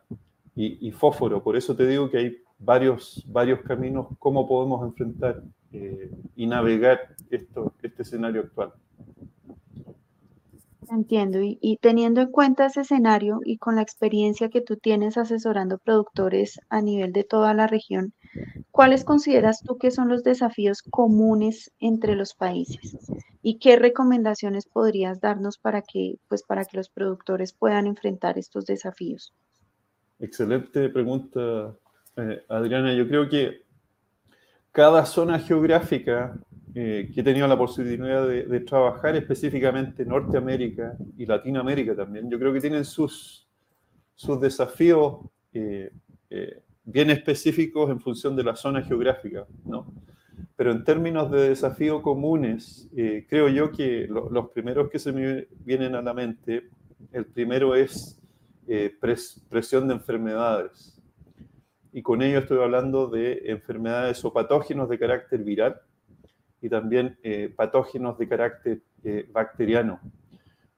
y, 0.54 0.92
fósforo. 0.92 1.42
Por 1.42 1.56
eso 1.56 1.74
te 1.74 1.84
digo 1.84 2.08
que 2.08 2.18
hay 2.18 2.36
varios, 2.60 3.24
varios 3.26 3.60
caminos 3.62 4.06
cómo 4.20 4.46
podemos 4.46 4.86
enfrentar 4.86 5.42
eh, 5.72 6.12
y 6.36 6.46
navegar 6.46 7.00
esto, 7.30 7.74
este 7.82 8.02
escenario 8.02 8.42
actual. 8.42 8.72
Entiendo. 10.88 11.40
Y, 11.42 11.78
teniendo 11.80 12.20
en 12.20 12.30
cuenta 12.30 12.66
ese 12.66 12.82
escenario 12.82 13.40
y 13.44 13.58
con 13.58 13.74
la 13.74 13.82
experiencia 13.82 14.48
que 14.48 14.60
tú 14.60 14.76
tienes 14.76 15.18
asesorando 15.18 15.78
productores 15.78 16.60
a 16.68 16.82
nivel 16.82 17.12
de 17.12 17.24
toda 17.24 17.52
la 17.52 17.66
región, 17.66 18.12
¿cuáles 18.70 19.02
consideras 19.02 19.60
tú 19.62 19.76
que 19.76 19.90
son 19.90 20.08
los 20.08 20.22
desafíos 20.22 20.82
comunes 20.82 21.72
entre 21.80 22.14
los 22.14 22.34
países? 22.34 22.96
¿Y 23.42 23.58
qué 23.58 23.76
recomendaciones 23.76 24.66
podrías 24.66 25.20
darnos 25.20 25.58
para 25.58 25.82
que, 25.82 26.16
pues, 26.28 26.44
para 26.44 26.64
que 26.64 26.76
los 26.76 26.88
productores 26.88 27.52
puedan 27.52 27.88
enfrentar 27.88 28.38
estos 28.38 28.66
desafíos? 28.66 29.34
Excelente 30.20 30.88
pregunta, 30.88 31.74
eh, 32.16 32.44
Adriana. 32.48 32.94
Yo 32.94 33.08
creo 33.08 33.28
que 33.28 33.62
cada 34.70 35.04
zona 35.04 35.40
geográfica 35.40 36.38
eh, 36.74 37.10
que 37.12 37.20
he 37.20 37.24
tenido 37.24 37.48
la 37.48 37.58
posibilidad 37.58 38.26
de, 38.26 38.60
trabajar 38.60 39.16
específicamente 39.16 40.04
en 40.04 40.10
Norteamérica 40.10 40.96
y 41.18 41.26
Latinoamérica 41.26 41.96
también, 41.96 42.30
yo 42.30 42.38
creo 42.38 42.52
que 42.52 42.60
tienen 42.60 42.84
sus, 42.84 43.46
sus 44.14 44.40
desafíos 44.40 45.16
eh, 45.52 45.90
bien 46.84 47.10
específicos 47.10 47.90
en 47.90 48.00
función 48.00 48.36
de 48.36 48.44
la 48.44 48.56
zona 48.56 48.82
geográfica, 48.82 49.46
¿no? 49.64 49.92
Pero 50.56 50.72
en 50.72 50.84
términos 50.84 51.30
de 51.30 51.48
desafíos 51.50 52.02
comunes, 52.02 52.88
creo 53.28 53.48
yo 53.48 53.72
que 53.72 54.06
los 54.08 54.50
primeros 54.50 54.90
que 54.90 54.98
se 54.98 55.12
me 55.12 55.48
vienen 55.64 55.94
a 55.94 56.02
la 56.02 56.14
mente, 56.14 56.68
el 57.12 57.26
primero 57.26 57.74
es 57.74 58.20
presión 59.48 59.88
de 59.88 59.94
enfermedades. 59.94 61.00
Y 61.92 62.02
con 62.02 62.22
ello 62.22 62.38
estoy 62.38 62.62
hablando 62.62 63.08
de 63.08 63.42
enfermedades 63.46 64.24
o 64.24 64.32
patógenos 64.32 64.88
de 64.88 64.98
carácter 64.98 65.42
viral, 65.42 65.80
y 66.62 66.68
también 66.68 67.18
eh, 67.24 67.52
patógenos 67.54 68.16
de 68.18 68.28
carácter 68.28 68.82
eh, 69.02 69.28
bacteriano. 69.32 70.00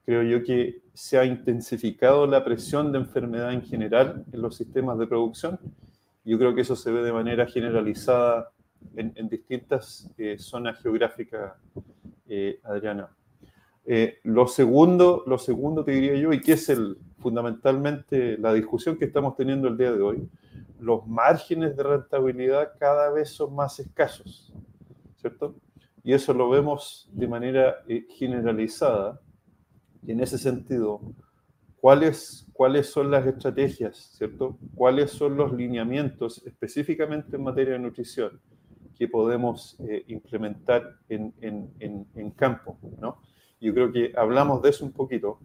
Creo 0.06 0.22
yo 0.22 0.42
que 0.42 0.82
se 0.94 1.18
ha 1.18 1.26
intensificado 1.26 2.26
la 2.26 2.42
presión 2.42 2.90
de 2.90 2.98
enfermedad 2.98 3.52
en 3.52 3.62
general 3.62 4.24
en 4.32 4.40
los 4.42 4.56
sistemas 4.56 4.98
de 4.98 5.06
producción. 5.06 5.58
Yo 6.24 6.38
creo 6.38 6.54
que 6.54 6.62
eso 6.62 6.74
se 6.74 6.90
ve 6.90 7.02
de 7.02 7.12
manera 7.12 7.46
generalizada 7.46 8.50
en, 8.96 9.28
distintas 9.28 10.10
eh, 10.18 10.36
zonas 10.38 10.80
geográficas, 10.80 11.54
Adriana. 12.64 13.10
lo, 14.24 14.46
segundo, 14.46 15.24
lo 15.26 15.38
segundo 15.38 15.84
te 15.84 15.92
diría 15.92 16.14
yo, 16.16 16.32
y 16.32 16.40
que 16.40 16.52
es 16.52 16.68
el, 16.68 16.98
fundamentalmente 17.24 18.36
la 18.36 18.52
discusión 18.52 18.98
que 18.98 19.06
estamos 19.06 19.34
teniendo 19.34 19.66
el 19.68 19.78
día 19.78 19.92
de 19.92 20.02
hoy, 20.02 20.28
los 20.78 21.06
márgenes 21.06 21.74
de 21.74 21.82
rentabilidad 21.82 22.72
cada 22.78 23.10
vez 23.10 23.30
son 23.30 23.54
más 23.54 23.80
escasos, 23.80 24.52
¿cierto? 25.16 25.56
Y 26.02 26.12
eso 26.12 26.34
lo 26.34 26.50
vemos 26.50 27.08
de 27.12 27.26
manera 27.26 27.76
eh, 27.88 28.06
generalizada. 28.10 29.22
Y 30.06 30.12
en 30.12 30.20
ese 30.20 30.36
sentido, 30.36 31.00
¿cuáles, 31.80 32.46
cuáles 32.52 32.90
son 32.90 33.10
las 33.10 33.26
estrategias, 33.26 33.96
¿cierto? 34.18 34.58
¿Cuáles 34.74 35.10
son 35.10 35.34
los 35.34 35.50
lineamientos 35.54 36.42
específicamente 36.44 37.36
en 37.36 37.42
materia 37.42 37.72
de 37.72 37.78
nutrición 37.78 38.38
que 38.96 39.08
podemos 39.08 39.76
eh, 39.80 40.04
implementar 40.08 40.98
en, 41.08 41.34
en, 41.40 42.06
en, 42.14 42.30
campo, 42.30 42.78
¿no? 43.00 43.20
Yo 43.60 43.74
creo 43.74 43.92
que 43.92 44.12
hablamos 44.16 44.62
de 44.62 44.70
eso 44.70 44.84
un 44.84 44.92
poquito. 44.92 45.38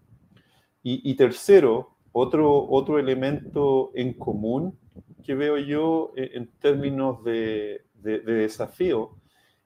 Y, 0.83 1.09
y 1.09 1.15
tercero, 1.15 1.97
otro, 2.11 2.69
otro 2.69 2.99
elemento 2.99 3.91
en 3.95 4.13
común 4.13 4.77
que 5.23 5.35
veo 5.35 5.57
yo 5.57 6.13
eh, 6.15 6.31
en 6.33 6.47
términos 6.59 7.23
de, 7.23 7.85
de, 7.95 8.19
de 8.19 8.33
desafío 8.33 9.15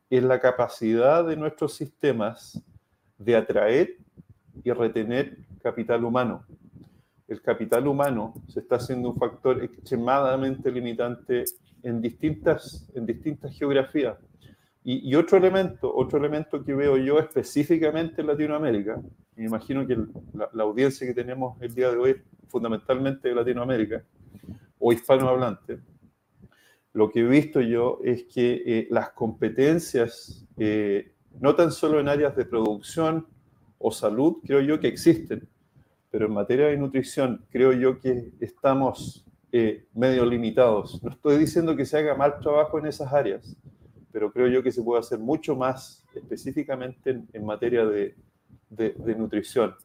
es 0.10 0.24
la 0.24 0.40
capacidad 0.40 1.26
de 1.26 1.36
nuestros 1.36 1.74
sistemas 1.74 2.62
de 3.18 3.36
atraer 3.36 3.98
y 4.64 4.72
retener 4.72 5.38
capital 5.62 6.04
humano. 6.04 6.46
El 7.28 7.42
capital 7.42 7.88
humano 7.88 8.34
se 8.48 8.60
está 8.60 8.76
haciendo 8.76 9.10
un 9.10 9.18
factor 9.18 9.64
extremadamente 9.64 10.72
limitante 10.72 11.46
en 11.84 12.02
distintas, 12.02 12.90
en 12.96 13.06
distintas 13.06 13.56
geografías. 13.58 14.18
Y, 14.86 15.16
otro 15.16 15.38
elemento, 15.38 15.94
otro 15.96 16.20
elemento 16.20 16.62
que 16.62 16.74
veo 16.74 16.98
yo 16.98 17.18
específicamente 17.18 18.20
en 18.20 18.28
Latinoamérica, 18.28 19.02
me 19.36 19.46
imagino 19.46 19.88
que 19.88 19.96
la, 20.34 20.50
la, 20.52 20.64
audiencia 20.64 21.08
que 21.08 21.14
tenemos 21.14 21.56
el 21.62 21.74
día 21.74 21.90
de 21.90 21.98
hoy 21.98 22.12
es 22.12 22.18
fundamentalmente 22.50 23.30
de 23.30 23.36
Latinoamérica 23.36 24.04
o 24.80 24.92
hispanohablante, 24.92 25.80
lo 26.94 27.10
que 27.10 27.22
he 27.22 27.28
visto 27.28 27.60
yo 27.60 28.00
es 28.04 28.24
que 28.26 28.62
eh, 28.66 28.88
las 28.92 29.10
competencias, 29.12 30.46
eh, 30.58 31.14
no 31.40 31.56
tan 31.56 31.72
solo 31.72 32.00
en 32.00 32.08
áreas 32.08 32.36
de 32.36 32.46
producción 32.46 33.28
o 33.80 33.92
salud, 33.92 34.38
creo 34.46 34.62
yo 34.62 34.80
que 34.80 34.90
existen, 34.90 35.50
pero 36.12 36.28
en 36.28 36.34
materia 36.34 36.68
de 36.68 36.78
nutrición 36.78 37.46
creo 37.50 37.74
yo 37.74 38.00
que 38.00 38.32
estamos 38.40 39.26
eh, 39.56 39.86
medio 39.94 40.26
limitados. 40.26 41.00
No 41.04 41.12
estoy 41.12 41.38
diciendo 41.38 41.76
que 41.76 41.86
se 41.86 42.00
haga 42.00 42.16
mal 42.16 42.40
trabajo 42.40 42.80
en 42.80 42.88
esas 42.88 43.14
áreas, 43.14 43.56
pero 44.12 44.32
creo 44.32 44.48
yo 44.48 44.64
que 44.64 44.72
se 44.72 44.82
puede 44.82 45.00
hacer 45.00 45.20
mucho 45.20 45.56
más 45.56 46.04
específicamente 46.16 47.22
en, 47.32 47.46
materia 47.46 47.86
de, 47.86 48.16
nutrición. 49.16 49.76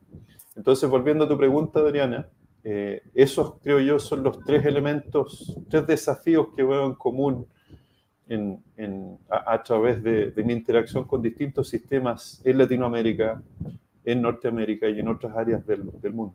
Entonces, 0.56 0.88
volviendo 0.88 1.24
a 1.24 1.28
tu 1.28 1.36
pregunta, 1.36 1.80
Adriana, 1.80 2.26
eh, 2.64 3.02
esos, 3.12 3.60
creo 3.62 3.78
yo, 3.80 3.98
son 3.98 4.22
los 4.22 4.42
tres 4.42 4.64
elementos, 4.64 5.54
tres 5.68 5.86
desafíos 5.86 6.48
que 6.56 6.62
veo 6.62 6.86
en 6.86 6.94
común 6.94 7.46
a, 9.28 9.62
través 9.62 10.02
de, 10.02 10.32
mi 10.46 10.54
interacción 10.54 11.04
con 11.04 11.20
distintos 11.20 11.68
sistemas 11.68 12.40
en 12.42 12.56
Latinoamérica, 12.56 13.42
en 14.02 14.22
Norteamérica 14.22 14.88
y 14.88 14.98
en 14.98 15.08
otras 15.08 15.36
áreas 15.36 15.66
del, 15.66 15.84
mundo. 16.14 16.34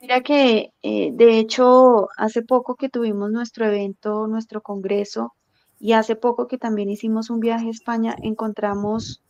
Mira 0.00 0.20
que, 0.22 0.72
eh, 0.82 1.10
de 1.12 1.38
hecho, 1.40 2.08
hace 2.16 2.42
poco 2.42 2.76
que 2.76 2.88
tuvimos 2.88 3.32
nuestro 3.32 3.66
evento, 3.66 4.28
nuestro 4.28 4.62
congreso, 4.62 5.34
y 5.80 5.92
hace 5.92 6.14
poco 6.14 6.46
que 6.46 6.56
también 6.58 6.88
hicimos 6.88 7.30
un 7.30 7.40
viaje 7.40 7.66
a 7.66 7.70
España, 7.70 8.14
encontramos 8.22 9.22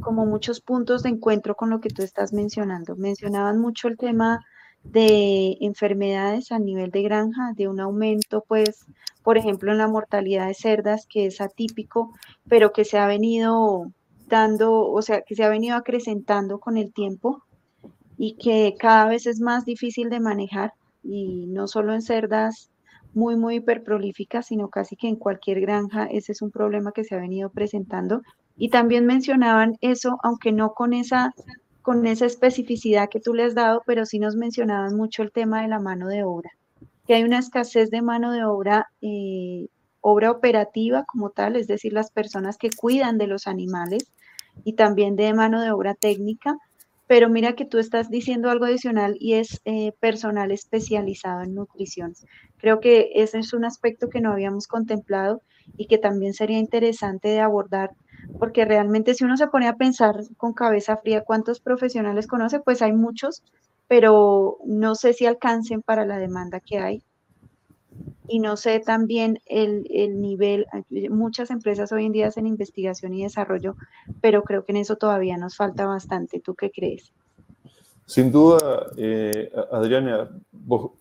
como 0.00 0.26
muchos 0.26 0.60
puntos 0.60 1.02
de 1.04 1.10
encuentro 1.10 1.54
con 1.54 1.70
lo 1.70 1.80
que 1.80 1.90
tú 1.90 2.02
estás 2.02 2.32
mencionando. 2.32 2.96
Mencionaban 2.96 3.60
mucho 3.60 3.86
el 3.88 3.96
tema 3.96 4.40
de 4.82 5.56
enfermedades 5.60 6.50
a 6.52 6.58
nivel 6.58 6.90
de 6.90 7.02
granja, 7.02 7.52
de 7.56 7.68
un 7.68 7.78
aumento, 7.80 8.44
pues, 8.48 8.84
por 9.22 9.38
ejemplo, 9.38 9.70
en 9.72 9.78
la 9.78 9.88
mortalidad 9.88 10.48
de 10.48 10.54
cerdas, 10.54 11.06
que 11.08 11.26
es 11.26 11.40
atípico, 11.40 12.12
pero 12.48 12.72
que 12.72 12.84
se 12.84 12.98
ha 12.98 13.06
venido 13.06 13.92
dando, 14.26 14.72
o 14.90 15.02
sea, 15.02 15.22
que 15.22 15.36
se 15.36 15.44
ha 15.44 15.48
venido 15.48 15.76
acrecentando 15.76 16.58
con 16.58 16.76
el 16.76 16.92
tiempo 16.92 17.42
y 18.18 18.34
que 18.36 18.74
cada 18.78 19.08
vez 19.08 19.26
es 19.26 19.40
más 19.40 19.64
difícil 19.64 20.10
de 20.10 20.20
manejar, 20.20 20.72
y 21.02 21.46
no 21.46 21.68
solo 21.68 21.94
en 21.94 22.02
cerdas 22.02 22.70
muy, 23.14 23.36
muy 23.36 23.56
hiperprolíficas, 23.56 24.46
sino 24.46 24.68
casi 24.68 24.96
que 24.96 25.08
en 25.08 25.16
cualquier 25.16 25.60
granja 25.60 26.04
ese 26.06 26.32
es 26.32 26.42
un 26.42 26.50
problema 26.50 26.92
que 26.92 27.04
se 27.04 27.14
ha 27.14 27.20
venido 27.20 27.50
presentando. 27.50 28.22
Y 28.56 28.70
también 28.70 29.06
mencionaban 29.06 29.76
eso, 29.80 30.18
aunque 30.22 30.52
no 30.52 30.74
con 30.74 30.92
esa, 30.92 31.32
con 31.82 32.06
esa 32.06 32.26
especificidad 32.26 33.08
que 33.08 33.20
tú 33.20 33.34
le 33.34 33.44
has 33.44 33.54
dado, 33.54 33.82
pero 33.86 34.04
sí 34.04 34.18
nos 34.18 34.34
mencionaban 34.34 34.96
mucho 34.96 35.22
el 35.22 35.32
tema 35.32 35.62
de 35.62 35.68
la 35.68 35.78
mano 35.78 36.08
de 36.08 36.24
obra, 36.24 36.50
que 37.06 37.14
hay 37.14 37.22
una 37.22 37.38
escasez 37.38 37.90
de 37.90 38.02
mano 38.02 38.32
de 38.32 38.44
obra, 38.44 38.88
eh, 39.00 39.68
obra 40.00 40.30
operativa 40.30 41.04
como 41.04 41.30
tal, 41.30 41.56
es 41.56 41.68
decir, 41.68 41.92
las 41.92 42.10
personas 42.10 42.58
que 42.58 42.70
cuidan 42.70 43.16
de 43.16 43.28
los 43.28 43.46
animales 43.46 44.10
y 44.64 44.74
también 44.74 45.14
de 45.16 45.32
mano 45.34 45.62
de 45.62 45.70
obra 45.70 45.94
técnica, 45.94 46.56
pero 47.08 47.28
mira 47.30 47.54
que 47.54 47.64
tú 47.66 47.78
estás 47.78 48.10
diciendo 48.10 48.50
algo 48.50 48.66
adicional 48.66 49.16
y 49.18 49.34
es 49.34 49.60
eh, 49.64 49.92
personal 50.00 50.52
especializado 50.52 51.42
en 51.42 51.54
nutrición. 51.54 52.14
Creo 52.58 52.80
que 52.80 53.10
ese 53.14 53.38
es 53.40 53.52
un 53.54 53.64
aspecto 53.64 54.08
que 54.10 54.20
no 54.20 54.32
habíamos 54.32 54.68
contemplado 54.68 55.42
y 55.76 55.86
que 55.88 55.98
también 55.98 56.34
sería 56.34 56.58
interesante 56.58 57.28
de 57.28 57.40
abordar, 57.40 57.90
porque 58.38 58.64
realmente 58.64 59.14
si 59.14 59.24
uno 59.24 59.36
se 59.36 59.48
pone 59.48 59.68
a 59.68 59.76
pensar 59.76 60.16
con 60.36 60.52
cabeza 60.52 60.98
fría 60.98 61.24
cuántos 61.24 61.60
profesionales 61.60 62.26
conoce, 62.28 62.60
pues 62.60 62.82
hay 62.82 62.92
muchos, 62.92 63.42
pero 63.88 64.58
no 64.66 64.94
sé 64.94 65.14
si 65.14 65.26
alcancen 65.26 65.82
para 65.82 66.06
la 66.06 66.18
demanda 66.18 66.60
que 66.60 66.78
hay 66.78 67.02
y 68.28 68.40
no 68.40 68.56
sé 68.56 68.80
también 68.80 69.40
el, 69.46 69.84
nivel, 70.20 70.66
muchas 71.10 71.50
empresas 71.50 71.90
hoy 71.92 72.04
en 72.06 72.12
día 72.12 72.28
hacen 72.28 72.46
investigación 72.46 73.14
y 73.14 73.22
desarrollo, 73.22 73.74
pero 74.20 74.42
creo 74.42 74.64
que 74.64 74.72
en 74.72 74.78
eso 74.78 74.96
todavía 74.96 75.38
nos 75.38 75.56
falta 75.56 75.86
bastante. 75.86 76.40
¿Tú 76.40 76.54
qué 76.54 76.70
crees? 76.70 77.12
Sin 78.04 78.30
duda, 78.30 78.90
eh, 78.96 79.50
Adriana, 79.72 80.30
vos, 80.52 80.92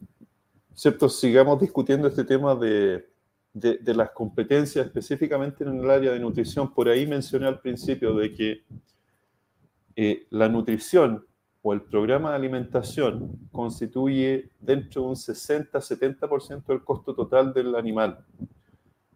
¿cierto? 0.73 1.09
Sigamos 1.09 1.59
discutiendo 1.59 2.07
este 2.07 2.23
tema 2.23 2.55
de, 2.55 3.05
las 3.53 4.11
competencias 4.11 4.85
específicamente 4.85 5.63
en 5.63 5.79
el 5.79 5.89
área 5.89 6.11
de 6.11 6.19
nutrición. 6.19 6.73
Por 6.73 6.87
ahí 6.87 7.05
mencioné 7.05 7.47
al 7.47 7.59
principio 7.59 8.15
de 8.15 8.33
que 8.33 8.61
eh, 9.95 10.27
la 10.29 10.47
nutrición 10.47 11.26
el 11.73 11.81
programa 11.81 12.31
de 12.31 12.35
alimentación 12.35 13.31
constituye 13.51 14.49
dentro 14.59 15.03
de 15.03 15.07
un 15.09 15.15
60-70% 15.15 16.65
del 16.65 16.83
costo 16.83 17.13
total 17.13 17.53
del 17.53 17.75
animal. 17.75 18.25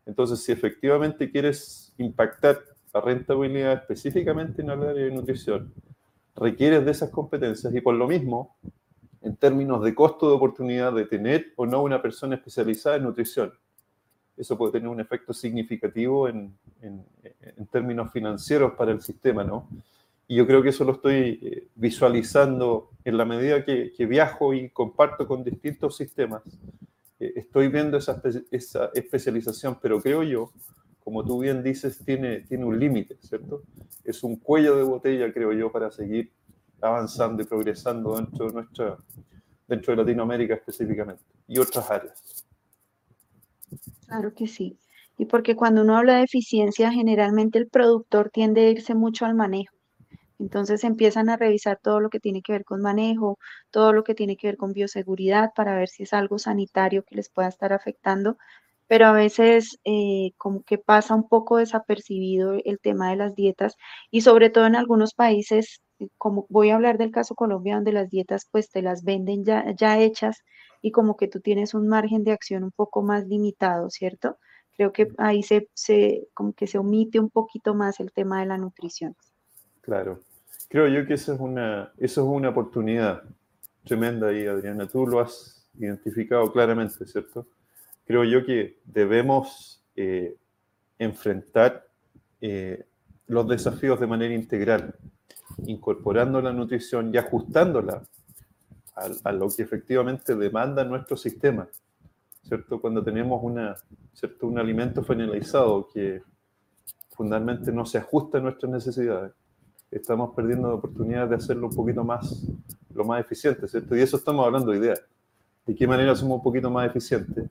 Entonces, 0.06 0.44
si 0.44 0.52
efectivamente 0.52 1.30
quieres 1.32 1.94
impactar 1.98 2.60
la 2.94 3.02
rentabilidad 3.02 3.74
específicamente 3.74 4.62
en 4.62 4.70
el 4.70 4.84
área 4.84 5.06
de 5.06 5.12
nutrición, 5.12 5.74
requieres 6.36 6.84
de 6.84 6.92
esas 6.92 7.10
competencias 7.10 7.74
y 7.74 7.82
por 7.82 7.96
lo 7.96 8.08
mismo, 8.08 8.58
en 9.22 9.36
términos 9.36 9.84
de 9.84 9.94
costo 9.94 10.28
de 10.30 10.36
oportunidad 10.36 10.94
de 10.94 11.06
tener 11.06 11.54
o 11.56 11.66
no 11.66 11.84
una 11.84 12.02
persona 12.02 12.36
especializada 12.36 12.96
en 12.96 13.04
nutrición, 13.04 13.54
eso 14.38 14.58
puede 14.58 14.74
tener 14.74 14.88
un 14.88 15.00
efecto 15.00 15.34
significativo 15.34 16.28
en, 16.28 16.58
términos 17.72 18.12
financieros 18.12 18.74
para 18.74 18.92
el 18.92 19.02
sistema, 19.02 19.44
¿no? 19.44 19.68
Y 20.32 20.36
yo 20.36 20.48
creo 20.48 20.64
que 20.64 20.70
eso 20.70 20.86
lo 20.86 20.94
estoy 20.94 21.42
eh, 21.44 21.68
visualizando 21.76 22.92
en 23.04 23.18
la 23.18 23.26
medida 23.26 23.66
que, 23.66 24.06
viajo 24.06 24.54
y 24.54 24.70
comparto 24.70 25.28
con 25.28 25.44
distintos 25.44 25.98
sistemas. 25.98 26.42
Eh, 27.20 27.34
estoy 27.36 27.68
viendo 27.68 27.98
esa, 27.98 28.22
esa, 28.50 28.92
especialización, 28.94 29.78
pero 29.82 30.02
creo 30.02 30.24
yo, 30.24 30.54
como 31.04 31.26
tú 31.26 31.42
bien 31.42 31.62
dices, 31.62 32.00
tiene, 32.06 32.46
tiene 32.48 32.64
un 32.64 32.80
límite, 32.80 33.18
¿cierto? 33.20 33.64
Es 34.06 34.24
un 34.24 34.38
cuello 34.38 34.78
de 34.78 34.84
botella, 34.84 35.34
creo 35.34 35.52
yo, 35.52 35.70
para 35.70 35.92
seguir 35.92 36.32
avanzando 36.80 37.44
y 37.44 37.46
progresando 37.46 38.16
dentro 38.16 38.48
de, 38.48 38.54
nuestra, 38.54 38.98
dentro 39.68 39.92
de 39.92 39.98
Latinoamérica 39.98 40.54
específicamente 40.54 41.26
y 41.46 41.60
otras 41.60 41.92
áreas. 41.92 42.46
Claro 44.08 44.34
que 44.34 44.48
sí. 44.48 44.78
Y 45.18 45.26
porque 45.26 45.58
cuando 45.58 45.82
uno 45.82 45.98
habla 45.98 46.20
de 46.20 46.24
eficiencia, 46.24 46.90
generalmente 46.90 47.60
el 47.60 47.68
productor 47.68 48.30
tiende 48.30 48.62
a 48.62 48.70
irse 48.70 48.96
mucho 48.96 49.26
al 49.26 49.36
manejo. 49.36 49.81
Entonces 50.42 50.84
empiezan 50.84 51.30
a 51.30 51.38
revisar 51.38 51.80
todo 51.82 52.00
lo 52.00 52.10
que 52.10 52.20
tiene 52.20 52.42
que 52.42 52.54
ver 52.54 52.66
con 52.66 52.82
manejo, 52.82 53.38
todo 53.70 53.94
lo 53.94 54.04
que 54.04 54.16
tiene 54.16 54.38
que 54.38 54.48
ver 54.48 54.58
con 54.58 54.74
bioseguridad 54.74 55.52
para 55.56 55.76
ver 55.76 55.88
si 55.88 56.04
es 56.04 56.14
algo 56.14 56.40
sanitario 56.40 57.04
que 57.04 57.16
les 57.16 57.30
pueda 57.30 57.48
estar 57.48 57.74
afectando, 57.74 58.38
pero 58.88 59.06
a 59.06 59.12
veces 59.14 59.80
eh, 59.86 60.32
como 60.38 60.64
que 60.64 60.80
pasa 60.80 61.14
un 61.16 61.30
poco 61.30 61.58
desapercibido 61.58 62.56
el 62.66 62.80
tema 62.80 63.12
de 63.12 63.18
las 63.18 63.36
dietas 63.36 63.76
y 64.10 64.22
sobre 64.22 64.50
todo 64.50 64.66
en 64.66 64.76
algunos 64.76 65.14
países, 65.14 65.82
eh, 66.00 66.08
como 66.18 66.48
voy 66.50 66.72
a 66.72 66.76
hablar 66.76 66.98
del 66.98 67.12
caso 67.12 67.36
Colombia, 67.36 67.76
donde 67.76 67.94
las 67.94 68.10
dietas 68.10 68.48
pues 68.52 68.72
te 68.72 68.82
las 68.82 69.04
venden 69.04 69.46
ya, 69.46 69.64
ya 69.78 70.00
hechas 70.00 70.44
y 70.82 70.92
como 70.92 71.18
que 71.18 71.28
tú 71.28 71.40
tienes 71.40 71.76
un 71.76 71.88
margen 71.88 72.24
de 72.24 72.32
acción 72.32 72.64
un 72.64 72.72
poco 72.72 73.04
más 73.04 73.28
limitado, 73.28 73.92
¿cierto? 73.92 74.38
Creo 74.76 74.92
que 74.92 75.10
ahí 75.20 75.44
se, 75.44 75.70
se 75.76 76.28
como 76.34 76.54
que 76.54 76.66
se 76.66 76.80
omite 76.80 77.20
un 77.20 77.30
poquito 77.30 77.76
más 77.76 78.00
el 78.00 78.12
tema 78.12 78.40
de 78.40 78.48
la 78.48 78.58
nutrición. 78.58 79.16
Claro. 79.82 80.20
Creo 80.72 80.88
yo 80.88 81.06
que 81.06 81.16
eso 81.16 81.34
es 81.34 81.40
una, 81.42 81.92
eso 81.98 82.22
es 82.22 82.28
una 82.28 82.48
oportunidad 82.48 83.24
tremenda 83.84 84.30
ahí, 84.30 84.48
Adriana. 84.48 84.88
Tú 84.88 85.06
lo 85.06 85.20
has 85.20 85.70
identificado 85.78 86.50
claramente, 86.50 87.06
¿cierto? 87.06 87.46
Creo 88.08 88.24
yo 88.24 88.46
que 88.46 88.80
debemos 88.86 89.84
eh, 89.98 90.38
enfrentar 90.98 91.86
eh, 92.40 92.86
los 93.28 93.50
desafíos 93.50 94.00
de 94.00 94.08
manera 94.08 94.34
integral, 94.34 94.96
incorporando 95.66 96.42
la 96.42 96.54
nutrición 96.54 97.14
y 97.14 97.18
ajustándola 97.18 98.04
a, 98.96 99.32
lo 99.34 99.50
que 99.50 99.64
efectivamente 99.64 100.36
demanda 100.38 100.86
nuestro 100.86 101.18
sistema, 101.18 101.68
¿cierto? 102.48 102.80
Cuando 102.80 103.04
tenemos 103.04 103.42
una, 103.44 103.76
¿cierto? 104.14 104.48
un 104.48 104.58
alimento 104.58 105.04
finalizado 105.04 105.90
que 105.94 106.24
fundamentalmente 107.10 107.74
no 107.74 107.86
se 107.86 107.98
ajusta 107.98 108.38
a 108.38 108.42
nuestras 108.42 108.72
necesidades, 108.72 109.34
estamos 109.92 110.34
perdiendo 110.34 110.70
la 110.70 110.76
oportunidad 110.76 111.28
de 111.28 111.36
hacerlo 111.36 111.68
un 111.68 111.76
poquito 111.76 112.04
más, 112.04 112.48
lo 112.94 113.04
más 113.04 113.22
eficiente, 113.22 113.68
¿cierto? 113.68 113.96
Y 113.96 114.02
eso 114.02 114.18
estamos 114.18 114.46
hablando 114.46 114.72
de 114.72 114.78
ideas. 114.78 115.04
¿De 115.66 115.76
qué 115.76 115.86
manera 115.86 116.16
somos 116.16 116.38
un 116.38 116.44
poquito 116.44 116.72
más 116.72 116.90
eficientes 116.90 117.50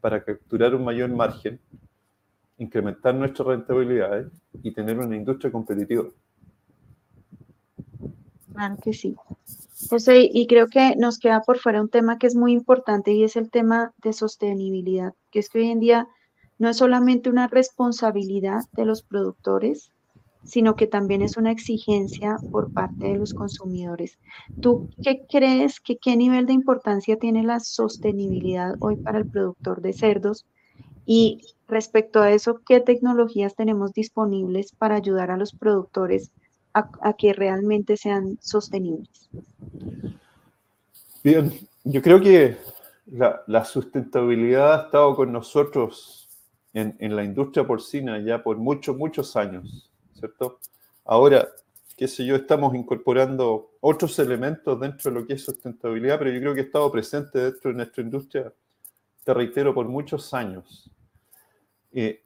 para 0.00 0.22
capturar 0.22 0.74
un 0.74 0.84
mayor 0.84 1.10
margen, 1.10 1.60
incrementar 2.58 3.14
nuestras 3.14 3.48
rentabilidades 3.48 4.28
y 4.62 4.72
tener 4.72 4.98
una 4.98 5.16
industria 5.16 5.50
competitiva? 5.50 6.04
Claro 8.52 8.76
que 8.82 8.92
sí. 8.92 9.16
José, 9.90 10.30
y 10.32 10.46
creo 10.46 10.68
que 10.68 10.94
nos 10.96 11.18
queda 11.18 11.42
por 11.42 11.58
fuera 11.58 11.80
un 11.80 11.88
tema 11.88 12.18
que 12.18 12.28
es 12.28 12.36
muy 12.36 12.52
importante 12.52 13.12
y 13.12 13.24
es 13.24 13.36
el 13.36 13.50
tema 13.50 13.92
de 14.02 14.12
sostenibilidad, 14.12 15.12
que 15.30 15.40
es 15.40 15.50
que 15.50 15.58
hoy 15.58 15.70
en 15.70 15.80
día 15.80 16.08
no 16.58 16.68
es 16.68 16.76
solamente 16.76 17.28
una 17.28 17.48
responsabilidad 17.48 18.62
de 18.72 18.84
los 18.84 19.02
productores, 19.02 19.90
sino 20.44 20.76
que 20.76 20.86
también 20.86 21.22
es 21.22 21.36
una 21.36 21.50
exigencia 21.50 22.36
por 22.50 22.72
parte 22.72 23.06
de 23.06 23.16
los 23.16 23.34
consumidores. 23.34 24.18
¿Tú 24.60 24.90
qué 25.02 25.24
crees 25.28 25.80
que 25.80 25.96
qué 25.96 26.16
nivel 26.16 26.46
de 26.46 26.52
importancia 26.52 27.18
tiene 27.18 27.42
la 27.42 27.60
sostenibilidad 27.60 28.74
hoy 28.80 28.96
para 28.96 29.18
el 29.18 29.26
productor 29.26 29.80
de 29.80 29.92
cerdos? 29.92 30.46
Y 31.06 31.40
respecto 31.68 32.20
a 32.20 32.32
eso, 32.32 32.60
¿qué 32.66 32.80
tecnologías 32.80 33.54
tenemos 33.56 33.92
disponibles 33.92 34.72
para 34.72 34.96
ayudar 34.96 35.30
a 35.30 35.36
los 35.36 35.52
productores 35.52 36.30
a, 36.72 37.12
que 37.14 37.32
realmente 37.32 37.96
sean 37.96 38.36
sostenibles? 38.40 39.30
Bien, 41.22 41.52
yo 41.84 42.02
creo 42.02 42.20
que 42.20 42.56
la, 43.06 43.64
sustentabilidad 43.64 44.72
ha 44.72 44.84
estado 44.86 45.14
con 45.14 45.32
nosotros 45.32 46.28
en, 46.72 46.96
en, 46.98 47.14
la 47.14 47.22
industria 47.22 47.66
porcina 47.66 48.18
ya 48.18 48.42
por 48.42 48.56
muchos, 48.56 48.96
muchos 48.96 49.36
años, 49.36 49.93
¿cierto? 50.24 50.58
Ahora, 51.04 51.48
qué 51.98 52.08
sé 52.08 52.24
yo, 52.24 52.36
estamos 52.36 52.74
incorporando 52.74 53.72
otros 53.80 54.18
elementos 54.18 54.80
dentro 54.80 55.10
de 55.10 55.20
lo 55.20 55.26
que 55.26 55.34
es 55.34 55.44
sustentabilidad, 55.44 56.18
pero 56.18 56.30
yo 56.30 56.40
creo 56.40 56.54
que 56.54 56.60
ha 56.60 56.64
estado 56.64 56.90
presente 56.90 57.38
dentro 57.38 57.70
de 57.70 57.76
nuestra 57.76 58.02
industria, 58.02 58.52
te 59.22 59.34
reitero, 59.34 59.74
por 59.74 59.86
muchos 59.86 60.32
años. 60.32 60.90
Eh, 61.92 62.24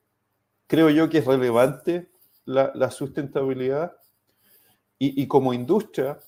creo 0.69 0.91
yo 0.91 1.09
que 1.11 1.19
es 1.19 1.27
relevante 1.27 2.09
la, 2.45 2.71
la 2.75 2.91
sustentabilidad 2.91 3.97
y, 5.01 5.27
como 5.29 5.55
industria, 5.55 6.19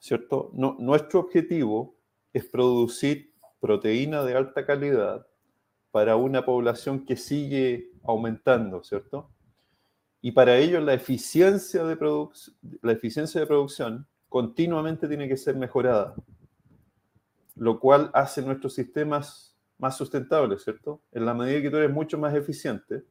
¿cierto? 0.00 0.50
nuestro 0.52 1.20
objetivo 1.20 1.96
es 2.32 2.44
producir 2.44 3.32
proteína 3.60 4.24
de 4.24 4.34
alta 4.34 4.66
calidad 4.66 5.26
para 5.92 6.16
una 6.16 6.44
población 6.44 7.04
que 7.04 7.16
sigue 7.16 7.92
aumentando, 8.02 8.82
¿cierto? 8.82 9.30
Y 10.24 10.32
para 10.32 10.56
ello 10.56 10.80
la 10.80 10.94
eficiencia 10.94 11.84
de, 11.84 11.98
la 12.80 12.92
eficiencia 12.92 13.42
de 13.42 13.46
producción 13.46 14.06
continuamente 14.30 15.06
tiene 15.06 15.28
que 15.28 15.36
ser 15.36 15.54
mejorada, 15.54 16.14
lo 17.56 17.78
cual 17.78 18.10
hace 18.14 18.40
nuestros 18.40 18.72
sistemas 18.72 19.54
más 19.76 19.98
sustentables, 19.98 20.64
¿cierto? 20.64 21.02
En 21.12 21.26
la 21.26 21.34
medida 21.34 21.60
que 21.60 21.68
tú 21.68 21.76
eres 21.76 21.92
mucho 21.92 22.16
más 22.16 22.34
eficiente, 22.34 23.04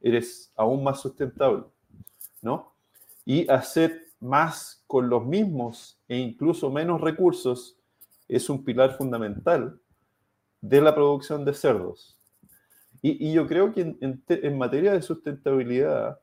eres 0.00 0.50
aún 0.56 0.82
más 0.82 1.02
sustentable, 1.02 1.64
¿no? 2.40 2.72
Y 3.26 3.46
hacer 3.50 4.06
más 4.18 4.82
con 4.86 5.10
los 5.10 5.26
mismos 5.26 6.00
e 6.08 6.16
incluso 6.16 6.70
menos 6.70 7.02
recursos 7.02 7.76
es 8.26 8.48
un 8.48 8.64
pilar 8.64 8.96
fundamental 8.96 9.78
de 10.62 10.80
la 10.80 10.94
producción 10.94 11.44
de 11.44 11.52
cerdos. 11.52 12.18
Y, 13.02 13.34
yo 13.34 13.46
creo 13.46 13.74
que 13.74 13.98
en, 14.00 14.58
materia 14.58 14.94
de 14.94 15.02
sustentabilidad, 15.02 16.18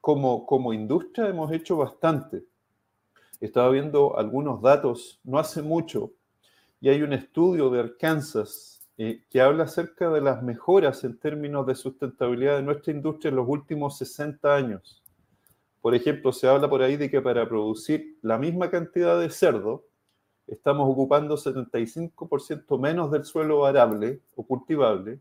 como, 0.00 0.46
como 0.46 0.72
industria 0.72 1.28
hemos 1.28 1.52
hecho 1.52 1.76
bastante. 1.76 2.44
Estaba 3.40 3.70
viendo 3.70 4.18
algunos 4.18 4.60
datos 4.60 5.20
no 5.24 5.38
hace 5.38 5.62
mucho 5.62 6.12
y 6.80 6.88
hay 6.88 7.02
un 7.02 7.12
estudio 7.12 7.70
de 7.70 7.80
Arkansas 7.80 8.80
eh, 8.96 9.24
que 9.30 9.40
habla 9.40 9.64
acerca 9.64 10.10
de 10.10 10.20
las 10.20 10.42
mejoras 10.42 11.04
en 11.04 11.18
términos 11.18 11.66
de 11.66 11.74
sustentabilidad 11.74 12.56
de 12.56 12.62
nuestra 12.62 12.92
industria 12.92 13.30
en 13.30 13.36
los 13.36 13.48
últimos 13.48 13.96
60 13.98 14.54
años. 14.54 15.02
Por 15.80 15.94
ejemplo, 15.94 16.32
se 16.32 16.46
habla 16.46 16.68
por 16.68 16.82
ahí 16.82 16.96
de 16.96 17.10
que 17.10 17.22
para 17.22 17.48
producir 17.48 18.18
la 18.22 18.36
misma 18.36 18.70
cantidad 18.70 19.18
de 19.18 19.30
cerdo, 19.30 19.86
estamos 20.46 20.86
ocupando 20.90 21.36
75% 21.36 22.78
menos 22.78 23.10
del 23.10 23.24
suelo 23.24 23.64
arable 23.64 24.20
o 24.34 24.46
cultivable, 24.46 25.20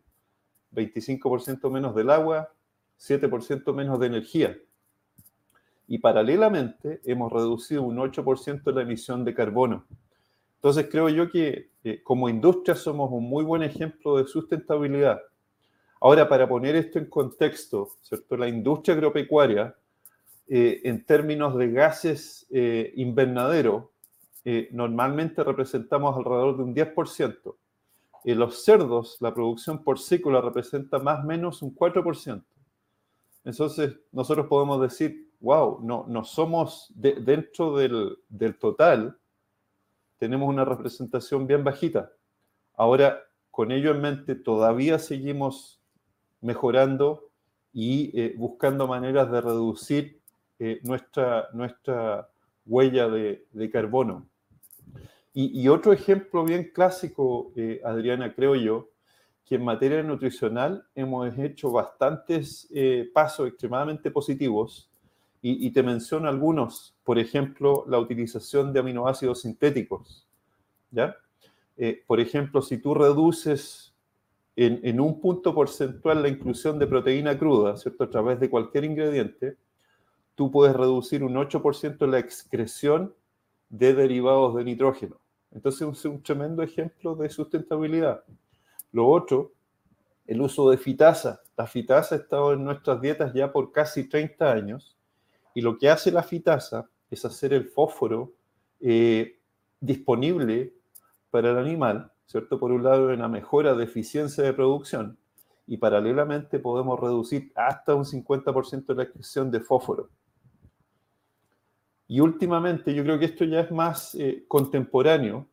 25% 0.74 1.72
menos 1.72 1.96
del 1.96 2.10
agua, 2.10 2.52
7% 3.00 3.74
menos 3.74 4.00
de 4.00 4.08
energía. 4.08 4.58
Y 5.90 5.98
paralelamente 5.98 7.02
hemos 7.04 7.30
reducido 7.34 7.84
un 7.84 7.98
8% 7.98 8.74
la 8.74 8.84
emisión 8.84 9.26
de 9.26 9.34
carbono. 9.34 9.86
Entonces 10.56 10.88
creo 10.90 11.10
yo 11.10 11.30
que 11.30 11.72
eh, 11.84 12.02
como 12.02 12.30
industria 12.30 12.76
somos 12.76 13.12
un 13.12 13.28
muy 13.28 13.44
buen 13.44 13.64
ejemplo 13.64 14.18
de 14.18 14.26
sustentabilidad. 14.26 15.20
Ahora, 16.02 16.30
para 16.30 16.48
poner 16.48 16.78
esto 16.78 16.98
en 16.98 17.10
contexto, 17.10 17.90
¿cierto? 18.02 18.38
La 18.38 18.48
industria 18.48 18.96
agropecuaria 18.96 19.76
eh, 20.48 20.82
en 20.86 21.06
términos 21.06 21.56
de 21.58 21.72
gases 21.72 22.48
eh, 22.50 22.92
invernadero, 22.96 23.92
eh, 24.46 24.68
normalmente 24.72 25.44
representamos 25.44 26.18
alrededor 26.18 26.58
de 26.58 26.64
un 26.64 26.74
10%. 26.74 27.56
En 28.24 28.40
los 28.40 28.64
cerdos, 28.64 29.18
la 29.20 29.34
producción 29.34 29.84
porcícola 29.84 30.42
representa 30.42 30.98
más 30.98 31.24
o 31.24 31.28
menos 31.28 31.62
un 31.62 31.76
4%. 31.76 32.44
Entonces, 33.46 33.98
nosotros 34.12 34.48
podemos 34.48 34.82
decir, 34.82 35.29
wow, 35.40 35.80
no, 35.82 36.06
no 36.08 36.24
somos 36.24 36.92
dentro 36.96 37.78
del, 37.78 38.18
del 38.28 38.58
total, 38.58 39.18
tenemos 40.18 40.50
una 40.50 40.66
representación 40.66 41.48
bien 41.48 41.64
bajita. 41.64 42.12
Ahora, 42.74 43.20
con 43.50 43.72
ello 43.72 43.92
en 43.92 44.02
mente, 44.02 44.36
todavía 44.36 45.00
seguimos 45.00 45.82
mejorando 46.42 47.30
y 47.74 48.34
buscando 48.36 48.88
maneras 48.88 49.32
de 49.32 49.42
reducir 49.42 50.22
nuestra, 50.84 51.50
nuestra 51.54 52.30
huella 52.66 53.08
de, 53.08 53.70
carbono. 53.72 54.28
Y, 55.34 55.68
otro 55.70 55.94
ejemplo 55.94 56.44
bien 56.44 56.72
clásico, 56.74 57.54
Adriana, 57.84 58.34
creo 58.34 58.56
yo, 58.56 58.90
que 59.46 59.56
en 59.56 59.64
materia 59.64 60.04
nutricional 60.04 60.86
hemos 60.96 61.38
hecho 61.38 61.72
bastantes 61.72 62.70
pasos 63.14 63.48
extremadamente 63.48 64.12
positivos 64.12 64.89
y, 65.42 65.72
te 65.72 65.84
menciono 65.84 66.28
algunos, 66.28 66.98
por 67.04 67.18
ejemplo, 67.18 67.86
la 67.88 67.98
utilización 67.98 68.74
de 68.74 68.82
aminoácidos 68.82 69.42
sintéticos. 69.42 70.28
¿ya? 70.92 71.16
Eh, 71.78 72.04
por 72.06 72.20
ejemplo, 72.20 72.62
si 72.62 72.78
tú 72.78 72.94
reduces 72.94 73.96
en, 74.58 75.00
un 75.00 75.22
punto 75.22 75.56
porcentual 75.56 76.22
la 76.22 76.28
inclusión 76.28 76.78
de 76.78 76.88
proteína 76.88 77.38
cruda, 77.38 77.78
¿cierto? 77.78 78.04
A 78.04 78.10
través 78.10 78.42
de 78.42 78.50
cualquier 78.50 78.84
ingrediente, 78.84 79.56
tú 80.36 80.52
puedes 80.52 80.76
reducir 80.76 81.24
un 81.24 81.36
8% 81.36 82.06
la 82.08 82.20
excreción 82.20 83.16
de 83.70 83.94
derivados 83.94 84.56
de 84.56 84.66
nitrógeno. 84.66 85.22
Entonces 85.52 85.88
es 85.88 86.06
un 86.06 86.22
tremendo 86.22 86.62
ejemplo 86.62 87.16
de 87.16 87.30
sustentabilidad. 87.30 88.26
Lo 88.92 89.08
otro, 89.08 89.54
el 90.28 90.42
uso 90.42 90.70
de 90.70 90.78
fitasa. 90.78 91.42
La 91.56 91.66
fitasa 91.66 92.16
ha 92.16 92.18
estado 92.18 92.52
en 92.52 92.66
nuestras 92.66 93.00
dietas 93.00 93.34
ya 93.34 93.54
por 93.54 93.72
casi 93.72 94.10
30 94.10 94.52
años 94.52 94.99
y 95.54 95.62
lo 95.62 95.78
que 95.78 95.90
hace 95.90 96.12
la 96.12 96.24
fitasa 96.24 96.90
es 97.10 97.26
hacer 97.26 97.54
el 97.54 97.66
fósforo 97.66 98.34
eh, 98.80 99.40
disponible 99.80 100.74
para 101.32 101.52
el 101.52 101.58
animal, 101.58 102.12
¿cierto? 102.26 102.60
Por 102.60 102.72
un 102.72 102.84
lado, 102.84 103.08
una 103.08 103.28
mejora 103.28 103.74
de 103.74 103.84
eficiencia 103.84 104.44
de 104.44 104.54
producción 104.54 105.18
y 105.68 105.78
paralelamente 105.78 106.60
podemos 106.60 107.00
reducir 107.00 107.52
hasta 107.56 107.94
un 107.94 108.04
50% 108.04 108.96
la 108.96 109.04
excreción 109.04 109.52
de 109.52 109.60
fósforo. 109.60 110.10
Y 112.08 112.22
últimamente, 112.22 112.94
yo 112.96 113.04
creo 113.04 113.20
que 113.20 113.26
esto 113.26 113.46
ya 113.46 113.60
es 113.60 113.72
más 113.72 114.16
eh, 114.16 114.46
contemporáneo. 114.48 115.48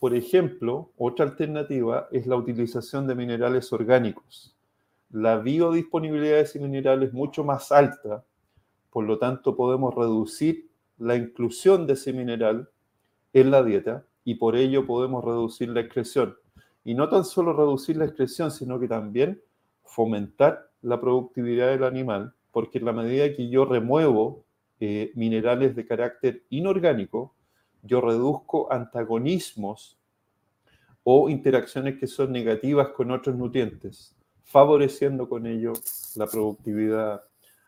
Por 0.00 0.14
ejemplo, 0.14 0.92
otra 0.96 1.26
alternativa 1.26 2.08
es 2.10 2.26
la 2.26 2.36
utilización 2.36 3.06
de 3.06 3.14
minerales 3.14 3.70
orgánicos. 3.74 4.56
La 5.10 5.36
biodisponibilidad 5.36 6.36
de 6.36 6.40
ese 6.40 6.58
mineral 6.58 7.02
es 7.02 7.12
mucho 7.12 7.44
más 7.44 7.70
alta 7.70 8.24
por 8.92 9.04
lo 9.04 9.18
tanto, 9.18 9.56
podemos 9.56 9.94
reducir 9.94 10.70
la 10.98 11.16
inclusión 11.16 11.86
de 11.86 11.94
ese 11.94 12.12
mineral 12.12 12.68
en 13.32 13.50
la 13.50 13.64
dieta 13.64 14.04
y 14.22 14.34
por 14.34 14.54
ello 14.54 14.86
podemos 14.86 15.24
reducir 15.24 15.70
la 15.70 15.80
excreción. 15.80 16.36
Y 16.84 16.94
no 16.94 17.08
tan 17.08 17.24
solo 17.24 17.54
reducir 17.54 17.96
la 17.96 18.04
excreción, 18.04 18.50
sino 18.50 18.78
que 18.78 18.88
también 18.88 19.40
fomentar 19.82 20.70
la 20.82 21.00
productividad 21.00 21.70
del 21.70 21.84
animal, 21.84 22.34
porque 22.50 22.78
en 22.78 22.84
la 22.84 22.92
medida 22.92 23.34
que 23.34 23.48
yo 23.48 23.64
remuevo 23.64 24.44
eh, 24.78 25.10
minerales 25.14 25.74
de 25.74 25.86
carácter 25.86 26.42
inorgánico, 26.50 27.34
yo 27.82 28.02
reduzco 28.02 28.70
antagonismos 28.70 29.96
o 31.02 31.30
interacciones 31.30 31.98
que 31.98 32.06
son 32.06 32.30
negativas 32.30 32.88
con 32.88 33.10
otros 33.10 33.36
nutrientes, 33.36 34.14
favoreciendo 34.44 35.30
con 35.30 35.46
ello 35.46 35.72
la 36.16 36.26
productividad 36.26 37.22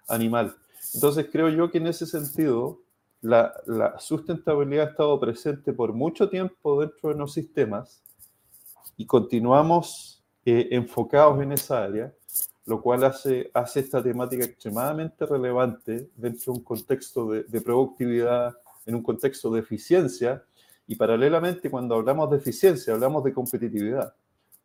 animal. 0.06 0.54
Entonces 0.94 1.28
creo 1.30 1.48
yo 1.48 1.70
que 1.70 1.78
en 1.78 1.88
ese 1.88 2.06
sentido 2.06 2.80
la, 3.20 3.52
sustentabilidad 3.98 4.86
ha 4.86 4.90
estado 4.90 5.18
presente 5.18 5.72
por 5.72 5.92
mucho 5.92 6.28
tiempo 6.28 6.80
dentro 6.80 7.10
de 7.10 7.16
los 7.16 7.32
sistemas 7.32 8.02
y 8.96 9.06
continuamos 9.06 10.22
eh, 10.44 10.68
enfocados 10.70 11.42
en 11.42 11.52
esa 11.52 11.82
área, 11.82 12.12
lo 12.66 12.80
cual 12.80 13.04
hace, 13.04 13.50
hace 13.54 13.80
esta 13.80 14.02
temática 14.02 14.44
extremadamente 14.44 15.26
relevante 15.26 16.10
dentro 16.14 16.52
de 16.52 16.58
un 16.58 16.64
contexto 16.64 17.30
de, 17.30 17.44
de 17.44 17.60
productividad, 17.60 18.54
en 18.86 18.94
un 18.94 19.02
contexto 19.02 19.50
de 19.50 19.60
eficiencia 19.60 20.44
y 20.86 20.94
paralelamente 20.94 21.70
cuando 21.70 21.94
hablamos 21.94 22.30
de 22.30 22.36
eficiencia 22.36 22.94
hablamos 22.94 23.24
de 23.24 23.32
competitividad. 23.32 24.14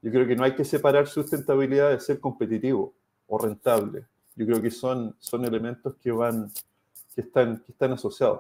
Yo 0.01 0.11
creo 0.11 0.27
que 0.27 0.35
no 0.35 0.43
hay 0.43 0.53
que 0.53 0.65
separar 0.65 1.07
sustentabilidad 1.07 1.91
de 1.91 1.99
ser 1.99 2.19
competitivo 2.19 2.93
o 3.27 3.37
rentable 3.37 4.05
yo 4.39 4.45
creo 4.45 4.62
que 4.62 4.71
son, 4.71 5.13
son 5.19 5.43
elementos 5.43 5.95
que 6.02 6.13
van, 6.13 6.49
que 7.13 7.21
están, 7.21 7.58
que 7.58 7.73
están 7.73 7.91
asociados. 7.91 8.39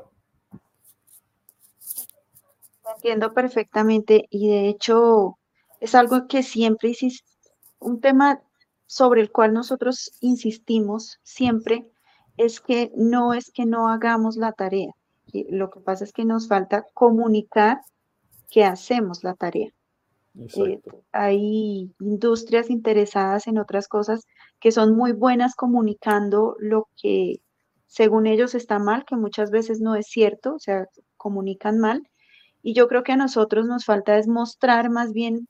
Entiendo 2.95 3.33
perfectamente 3.33 4.25
y 4.29 4.47
de 4.47 4.69
hecho 4.69 5.37
es 5.81 5.95
algo 5.95 6.25
que 6.27 6.41
siempre 6.41 6.95
un 7.79 7.99
tema 7.99 8.41
sobre 8.87 9.19
el 9.19 9.29
cual 9.29 9.51
nosotros 9.51 10.13
insistimos 10.21 11.19
siempre 11.21 11.91
es 12.37 12.61
que 12.61 12.93
no 12.95 13.33
es 13.33 13.51
que 13.51 13.65
no 13.65 13.89
hagamos 13.89 14.37
la 14.37 14.53
tarea. 14.53 14.93
Lo 15.49 15.69
que 15.69 15.81
pasa 15.81 16.05
es 16.05 16.13
que 16.13 16.23
nos 16.23 16.47
falta 16.47 16.85
comunicar 16.93 17.81
que 18.49 18.63
hacemos 18.63 19.25
la 19.25 19.33
tarea. 19.33 19.69
Eh, 20.55 20.81
hay 21.11 21.93
industrias 21.99 22.69
interesadas 22.69 23.47
en 23.47 23.57
otras 23.57 23.89
cosas 23.89 24.25
que 24.59 24.71
son 24.71 24.95
muy 24.95 25.13
buenas 25.13 25.55
comunicando 25.55 26.55
lo 26.59 26.89
que 27.01 27.41
según 27.87 28.27
ellos 28.27 28.55
está 28.55 28.79
mal, 28.79 29.05
que 29.05 29.15
muchas 29.15 29.51
veces 29.51 29.81
no 29.81 29.95
es 29.95 30.07
cierto, 30.07 30.55
o 30.55 30.59
sea, 30.59 30.87
comunican 31.17 31.79
mal. 31.79 32.07
Y 32.61 32.73
yo 32.73 32.87
creo 32.87 33.03
que 33.03 33.13
a 33.13 33.17
nosotros 33.17 33.65
nos 33.65 33.85
falta 33.85 34.17
es 34.17 34.27
mostrar 34.27 34.89
más 34.89 35.13
bien 35.13 35.47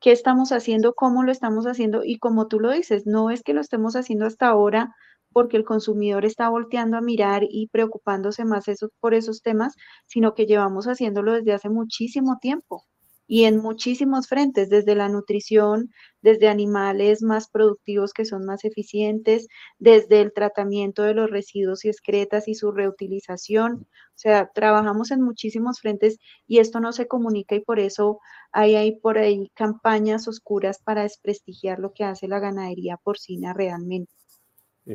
qué 0.00 0.12
estamos 0.12 0.52
haciendo, 0.52 0.94
cómo 0.94 1.22
lo 1.24 1.32
estamos 1.32 1.66
haciendo 1.66 2.02
y 2.04 2.18
como 2.18 2.48
tú 2.48 2.60
lo 2.60 2.70
dices, 2.70 3.06
no 3.06 3.30
es 3.30 3.42
que 3.42 3.54
lo 3.54 3.60
estemos 3.60 3.96
haciendo 3.96 4.26
hasta 4.26 4.48
ahora 4.48 4.94
porque 5.32 5.56
el 5.56 5.64
consumidor 5.64 6.24
está 6.24 6.48
volteando 6.48 6.96
a 6.96 7.00
mirar 7.02 7.42
y 7.48 7.68
preocupándose 7.68 8.44
más 8.44 8.68
eso, 8.68 8.90
por 9.00 9.14
esos 9.14 9.42
temas, 9.42 9.74
sino 10.06 10.34
que 10.34 10.46
llevamos 10.46 10.86
haciéndolo 10.86 11.32
desde 11.34 11.52
hace 11.54 11.68
muchísimo 11.68 12.38
tiempo 12.40 12.84
y 13.26 13.44
en 13.44 13.58
muchísimos 13.58 14.28
frentes, 14.28 14.68
desde 14.70 14.94
la 14.94 15.08
nutrición, 15.08 15.90
desde 16.22 16.48
animales 16.48 17.22
más 17.22 17.48
productivos 17.48 18.12
que 18.12 18.24
son 18.24 18.44
más 18.44 18.64
eficientes, 18.64 19.48
desde 19.78 20.20
el 20.20 20.32
tratamiento 20.32 21.02
de 21.02 21.14
los 21.14 21.30
residuos 21.30 21.84
y 21.84 21.88
excretas 21.88 22.48
y 22.48 22.54
su 22.54 22.72
reutilización. 22.72 23.86
O 23.90 24.18
sea, 24.18 24.50
trabajamos 24.54 25.10
en 25.10 25.22
muchísimos 25.22 25.80
frentes 25.80 26.18
y 26.46 26.58
esto 26.58 26.80
no 26.80 26.92
se 26.92 27.06
comunica 27.06 27.54
y 27.54 27.60
por 27.60 27.80
eso 27.80 28.20
hay, 28.52 28.76
hay 28.76 28.96
por 28.96 29.18
ahí 29.18 29.50
campañas 29.54 30.28
oscuras 30.28 30.78
para 30.82 31.02
desprestigiar 31.02 31.78
lo 31.78 31.92
que 31.92 32.04
hace 32.04 32.28
la 32.28 32.38
ganadería 32.38 32.96
porcina 32.96 33.52
realmente. 33.52 34.12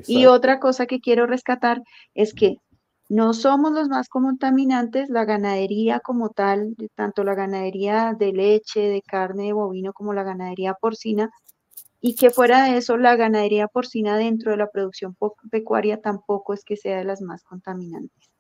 Y 0.08 0.26
otra 0.26 0.62
cosa 0.62 0.86
que 0.86 1.02
quiero 1.02 1.28
rescatar 1.28 1.82
es 2.14 2.34
que 2.34 2.56
no 3.12 3.34
somos 3.34 3.74
los 3.74 3.90
más 3.90 4.08
contaminantes, 4.08 5.10
la 5.10 5.26
ganadería 5.26 6.00
como 6.00 6.30
tal, 6.30 6.78
tanto 6.96 7.26
la 7.26 7.36
ganadería 7.36 8.16
de 8.18 8.32
leche, 8.32 8.80
de 8.88 9.02
carne 9.02 9.48
de 9.48 9.54
bovino 9.54 9.92
como 9.92 10.14
la 10.14 10.24
ganadería 10.24 10.76
porcina, 10.76 11.30
y 12.00 12.16
que 12.16 12.30
fuera 12.30 12.64
de 12.64 12.78
eso, 12.78 12.96
la 12.96 13.18
ganadería 13.18 13.68
porcina 13.68 14.16
dentro 14.16 14.52
de 14.52 14.58
la 14.58 14.70
producción 14.72 15.18
pecuaria 15.52 16.00
tampoco 16.00 16.54
es 16.54 16.64
que 16.64 16.78
sea 16.78 17.00
de 17.00 17.04
las 17.04 17.22
más 17.22 17.44
contaminantes. 17.44 18.32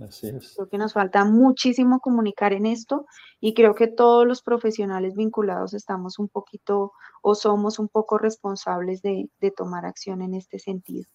Así 0.00 0.26
es. 0.26 0.54
Creo 0.56 0.68
que 0.68 0.78
nos 0.78 0.94
falta 0.94 1.24
muchísimo 1.24 2.00
comunicar 2.00 2.52
en 2.52 2.66
esto 2.66 3.06
y 3.40 3.54
creo 3.54 3.76
que 3.76 3.86
todos 3.86 4.26
los 4.26 4.42
profesionales 4.42 5.14
vinculados 5.14 5.72
estamos 5.72 6.18
un 6.18 6.26
poquito 6.26 6.90
o 7.22 7.36
somos 7.36 7.78
un 7.78 7.86
poco 7.86 8.18
responsables 8.18 9.02
de, 9.02 9.30
tomar 9.56 9.86
acción 9.86 10.20
en 10.20 10.34
este 10.34 10.58
sentido. 10.58 11.08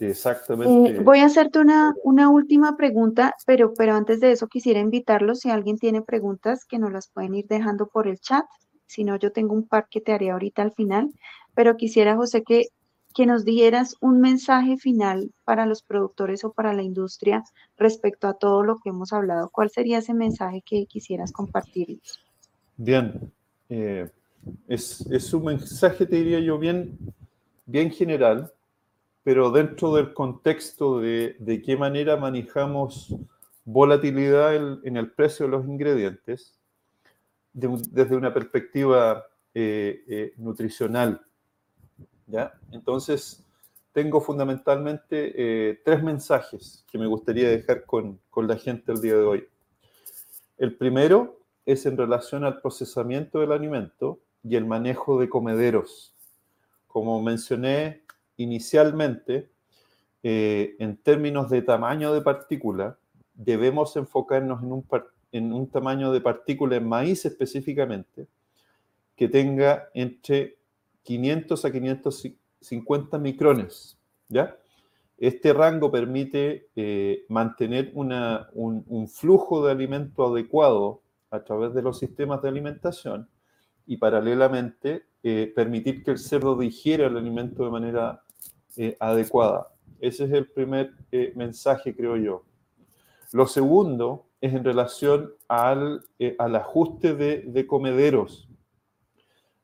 Exactamente. 0.00 0.96
Eh, 0.96 1.00
voy 1.00 1.20
a 1.20 1.26
hacerte 1.26 1.58
una, 1.58 1.94
una 2.04 2.30
última 2.30 2.76
pregunta, 2.76 3.34
pero, 3.46 3.74
pero 3.74 3.94
antes 3.94 4.20
de 4.20 4.32
eso 4.32 4.46
quisiera 4.46 4.80
invitarlos, 4.80 5.40
si 5.40 5.50
alguien 5.50 5.78
tiene 5.78 6.02
preguntas, 6.02 6.64
que 6.64 6.78
nos 6.78 6.92
las 6.92 7.08
pueden 7.08 7.34
ir 7.34 7.46
dejando 7.46 7.88
por 7.88 8.06
el 8.06 8.18
chat. 8.18 8.44
Si 8.86 9.04
no, 9.04 9.16
yo 9.16 9.32
tengo 9.32 9.54
un 9.54 9.66
par 9.66 9.88
que 9.90 10.00
te 10.00 10.12
haré 10.12 10.30
ahorita 10.30 10.62
al 10.62 10.72
final, 10.72 11.12
pero 11.54 11.76
quisiera, 11.76 12.16
José, 12.16 12.42
que, 12.42 12.68
que 13.14 13.26
nos 13.26 13.44
dieras 13.44 13.96
un 14.00 14.20
mensaje 14.20 14.76
final 14.76 15.32
para 15.44 15.66
los 15.66 15.82
productores 15.82 16.44
o 16.44 16.52
para 16.52 16.72
la 16.72 16.82
industria 16.82 17.44
respecto 17.76 18.28
a 18.28 18.34
todo 18.34 18.62
lo 18.62 18.78
que 18.78 18.90
hemos 18.90 19.12
hablado. 19.12 19.50
¿Cuál 19.50 19.70
sería 19.70 19.98
ese 19.98 20.14
mensaje 20.14 20.62
que 20.64 20.86
quisieras 20.86 21.32
compartir? 21.32 22.00
Bien, 22.76 23.32
eh, 23.68 24.08
es, 24.68 25.00
es 25.10 25.34
un 25.34 25.44
mensaje, 25.44 26.06
te 26.06 26.16
diría 26.16 26.38
yo, 26.38 26.58
bien, 26.58 26.96
bien 27.66 27.90
general, 27.90 28.52
pero 29.22 29.50
dentro 29.50 29.94
del 29.94 30.14
contexto 30.14 31.00
de, 31.00 31.36
de 31.38 31.62
qué 31.62 31.76
manera 31.76 32.16
manejamos 32.16 33.14
volatilidad 33.70 34.56
en, 34.56 34.96
el 34.96 35.10
precio 35.12 35.44
de 35.44 35.52
los 35.52 35.66
ingredientes, 35.66 36.58
desde 37.52 38.16
una 38.16 38.32
perspectiva 38.32 39.26
eh, 39.52 40.04
eh, 40.08 40.32
nutricional. 40.38 41.20
¿ya? 42.26 42.58
Entonces, 42.72 43.44
tengo 43.92 44.22
fundamentalmente 44.22 45.34
eh, 45.36 45.82
tres 45.84 46.02
mensajes 46.02 46.86
que 46.90 46.96
me 46.96 47.06
gustaría 47.06 47.50
dejar 47.50 47.84
con, 47.84 48.18
con 48.30 48.48
la 48.48 48.56
gente 48.56 48.90
el 48.90 49.02
día 49.02 49.16
de 49.16 49.22
hoy. 49.22 49.48
El 50.56 50.74
primero 50.74 51.38
es 51.66 51.84
en 51.84 51.98
relación 51.98 52.44
al 52.44 52.62
procesamiento 52.62 53.40
del 53.40 53.52
alimento 53.52 54.18
y 54.42 54.56
el 54.56 54.64
manejo 54.64 55.20
de 55.20 55.28
comederos. 55.28 56.14
Como 56.86 57.20
mencioné, 57.22 58.02
inicialmente, 58.38 59.50
eh, 60.22 60.74
en 60.78 60.96
términos 60.96 61.50
de 61.50 61.62
tamaño 61.62 62.12
de 62.14 62.22
partícula, 62.22 62.98
debemos 63.34 63.94
enfocarnos 63.96 64.62
en 64.62 64.72
un, 64.72 64.86
en 65.32 65.52
un 65.52 65.68
tamaño 65.68 66.10
de 66.10 66.20
partícula 66.20 66.76
en 66.76 66.88
maíz 66.88 67.26
específicamente, 67.26 68.26
que 69.14 69.28
tenga 69.28 69.90
entre 69.94 70.56
500 71.02 71.64
a 71.64 71.72
550 71.72 73.18
micrones, 73.18 73.98
¿ya? 74.28 74.56
Este 75.18 75.52
rango 75.52 75.90
permite 75.90 76.68
eh, 76.76 77.24
mantener 77.28 77.90
un, 77.94 79.08
flujo 79.08 79.66
de 79.66 79.72
alimento 79.72 80.32
adecuado 80.32 81.02
a 81.30 81.42
través 81.42 81.74
de 81.74 81.82
los 81.82 81.98
sistemas 81.98 82.40
de 82.40 82.48
alimentación 82.48 83.28
y 83.84 83.96
paralelamente 83.96 85.06
eh, 85.24 85.52
permitir 85.56 86.04
que 86.04 86.12
el 86.12 86.18
cerdo 86.18 86.56
digiera 86.56 87.08
el 87.08 87.16
alimento 87.16 87.64
de 87.64 87.70
manera 87.70 88.22
eh, 88.78 88.96
adecuada. 89.00 89.68
Ese 90.00 90.24
es 90.24 90.32
el 90.32 90.46
primer 90.46 90.92
mensaje, 91.34 91.94
creo 91.94 92.16
yo. 92.16 92.44
Lo 93.32 93.46
segundo 93.46 94.26
es 94.40 94.54
en 94.54 94.64
relación 94.64 95.32
al, 95.48 96.04
ajuste 96.38 97.14
de 97.14 97.66
comederos. 97.66 98.48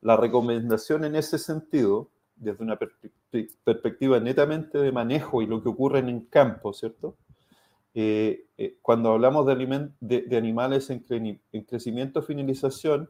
La 0.00 0.16
recomendación 0.16 1.04
en 1.04 1.14
ese 1.14 1.38
sentido 1.38 2.10
desde 2.36 2.62
una 2.62 2.78
perspectiva 3.64 4.20
netamente 4.20 4.78
de 4.78 4.92
manejo 4.92 5.42
y 5.42 5.46
lo 5.46 5.62
que 5.62 5.68
ocurre 5.68 6.00
en 6.00 6.08
el 6.08 6.28
campo, 6.28 6.72
¿cierto? 6.72 7.16
Eh, 7.94 8.46
eh, 8.58 8.76
cuando 8.82 9.12
hablamos 9.12 9.46
de, 9.46 9.94
de, 10.00 10.36
animales 10.36 10.90
en, 10.90 11.04
en, 11.52 11.62
crecimiento 11.62 12.22
finalización, 12.22 13.08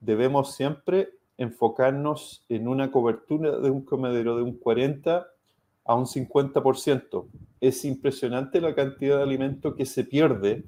debemos 0.00 0.54
siempre 0.54 1.10
enfocarnos 1.36 2.44
en 2.48 2.66
una 2.66 2.90
cobertura 2.90 3.58
de 3.58 3.70
un 3.70 3.84
comedero 3.84 4.36
de 4.36 4.42
un 4.42 4.56
40 4.56 5.26
a 5.84 5.94
un 5.94 6.06
50%. 6.06 7.26
Es 7.60 7.84
impresionante 7.84 8.60
la 8.60 8.74
cantidad 8.74 9.18
de 9.18 9.22
alimento 9.22 9.74
que 9.74 9.86
se 9.86 10.04
pierde 10.04 10.64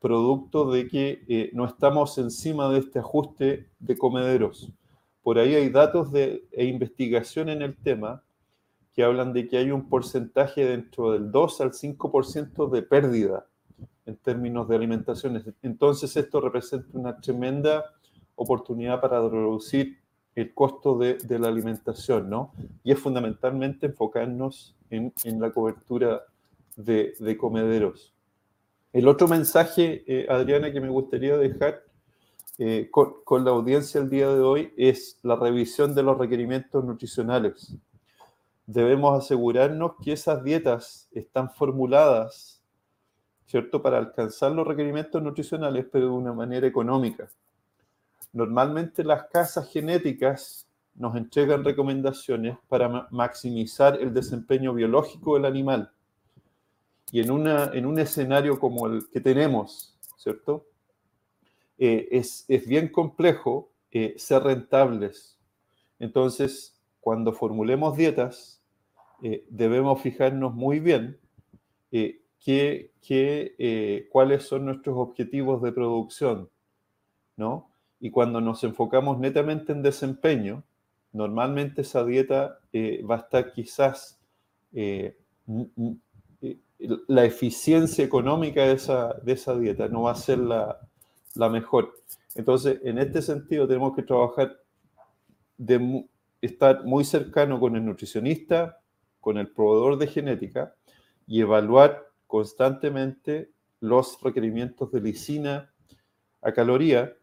producto 0.00 0.70
de 0.70 0.88
que 0.88 1.22
eh, 1.28 1.50
no 1.52 1.66
estamos 1.66 2.16
encima 2.18 2.70
de 2.70 2.78
este 2.78 2.98
ajuste 2.98 3.68
de 3.78 3.98
comederos. 3.98 4.72
Por 5.22 5.38
ahí 5.38 5.54
hay 5.54 5.68
datos 5.68 6.10
de, 6.10 6.44
e 6.52 6.64
investigación 6.64 7.50
en 7.50 7.62
el 7.62 7.76
tema 7.76 8.22
que 8.94 9.04
hablan 9.04 9.32
de 9.32 9.46
que 9.46 9.58
hay 9.58 9.70
un 9.70 9.88
porcentaje 9.88 10.64
dentro 10.64 11.12
del 11.12 11.30
2 11.30 11.60
al 11.60 11.72
5% 11.72 12.70
de 12.70 12.82
pérdida 12.82 13.46
en 14.06 14.16
términos 14.16 14.68
de 14.68 14.76
alimentación. 14.76 15.42
Entonces 15.62 16.16
esto 16.16 16.40
representa 16.40 16.98
una 16.98 17.20
tremenda 17.20 17.84
oportunidad 18.34 19.00
para 19.00 19.20
reducir 19.20 19.99
el 20.34 20.54
costo 20.54 20.96
de, 20.98 21.18
la 21.38 21.48
alimentación, 21.48 22.30
¿no? 22.30 22.52
Y 22.84 22.92
es 22.92 22.98
fundamentalmente 22.98 23.86
enfocarnos 23.86 24.76
en, 24.90 25.12
la 25.40 25.50
cobertura 25.50 26.22
de, 26.76 27.36
comederos. 27.38 28.14
El 28.92 29.08
otro 29.08 29.28
mensaje, 29.28 30.02
eh, 30.06 30.26
Adriana, 30.28 30.72
que 30.72 30.80
me 30.80 30.88
gustaría 30.88 31.36
dejar 31.36 31.82
eh, 32.58 32.90
con, 32.90 33.44
la 33.44 33.52
audiencia 33.52 34.00
el 34.00 34.10
día 34.10 34.28
de 34.28 34.40
hoy 34.40 34.74
es 34.76 35.18
la 35.22 35.36
revisión 35.36 35.94
de 35.94 36.02
los 36.02 36.18
requerimientos 36.18 36.84
nutricionales. 36.84 37.74
Debemos 38.66 39.18
asegurarnos 39.18 39.92
que 40.02 40.12
esas 40.12 40.44
dietas 40.44 41.08
están 41.12 41.50
formuladas, 41.50 42.62
¿cierto?, 43.46 43.80
para 43.80 43.98
alcanzar 43.98 44.52
los 44.52 44.66
requerimientos 44.66 45.22
nutricionales, 45.22 45.86
pero 45.90 46.06
de 46.06 46.12
una 46.12 46.32
manera 46.32 46.66
económica. 46.66 47.28
Normalmente 48.32 49.02
las 49.04 49.24
casas 49.24 49.70
genéticas 49.70 50.68
nos 50.94 51.16
entregan 51.16 51.64
recomendaciones 51.64 52.58
para 52.68 53.08
maximizar 53.10 54.00
el 54.00 54.12
desempeño 54.12 54.74
biológico 54.74 55.34
del 55.34 55.46
animal. 55.46 55.90
Y 57.10 57.20
en, 57.20 57.30
una, 57.30 57.70
en 57.72 57.86
un 57.86 57.98
escenario 57.98 58.60
como 58.60 58.86
el 58.86 59.08
que 59.10 59.20
tenemos, 59.20 59.98
¿cierto? 60.16 60.66
Eh, 61.82 62.08
es, 62.10 62.46
bien 62.66 62.88
complejo 62.88 63.72
eh, 63.90 64.14
ser 64.18 64.42
rentables. 64.42 65.38
Entonces, 65.98 66.78
cuando 67.00 67.32
formulemos 67.32 67.96
dietas, 67.96 68.62
eh, 69.22 69.46
debemos 69.48 70.02
fijarnos 70.02 70.54
muy 70.54 70.78
bien 70.78 71.18
cuáles 74.10 74.44
son 74.44 74.66
nuestros 74.66 74.96
objetivos 74.96 75.62
de 75.62 75.72
producción, 75.72 76.50
¿no? 77.36 77.69
Y 78.00 78.10
cuando 78.10 78.40
nos 78.40 78.64
enfocamos 78.64 79.18
netamente 79.18 79.72
en 79.72 79.82
desempeño, 79.82 80.64
normalmente 81.12 81.82
esa 81.82 82.04
dieta 82.04 82.58
va 82.74 83.16
a 83.16 83.18
estar 83.18 83.52
quizás 83.52 84.18
la 87.08 87.24
eficiencia 87.24 88.04
económica 88.04 88.64
de 88.64 88.72
esa, 88.72 89.14
de 89.22 89.32
esa 89.32 89.58
dieta 89.58 89.88
no 89.88 90.02
va 90.02 90.12
a 90.12 90.16
ser 90.16 90.38
la, 90.38 90.78
la 91.34 91.48
mejor. 91.48 91.92
Entonces, 92.34 92.80
en 92.82 92.98
este 92.98 93.22
sentido, 93.22 93.66
tenemos 93.66 93.94
que 93.94 94.02
trabajar 94.02 94.56
de 95.58 96.06
estar 96.40 96.84
muy 96.84 97.04
cercano 97.04 97.60
con 97.60 97.76
el 97.76 97.84
nutricionista, 97.84 98.80
con 99.20 99.36
el 99.36 99.48
proveedor 99.48 99.98
de 99.98 100.06
genética 100.06 100.74
y 101.26 101.42
evaluar 101.42 102.06
constantemente 102.26 103.50
los 103.80 104.20
requerimientos 104.22 104.90
de 104.92 105.00
lisina 105.00 105.70
a 106.42 106.52
caloría 106.52 107.14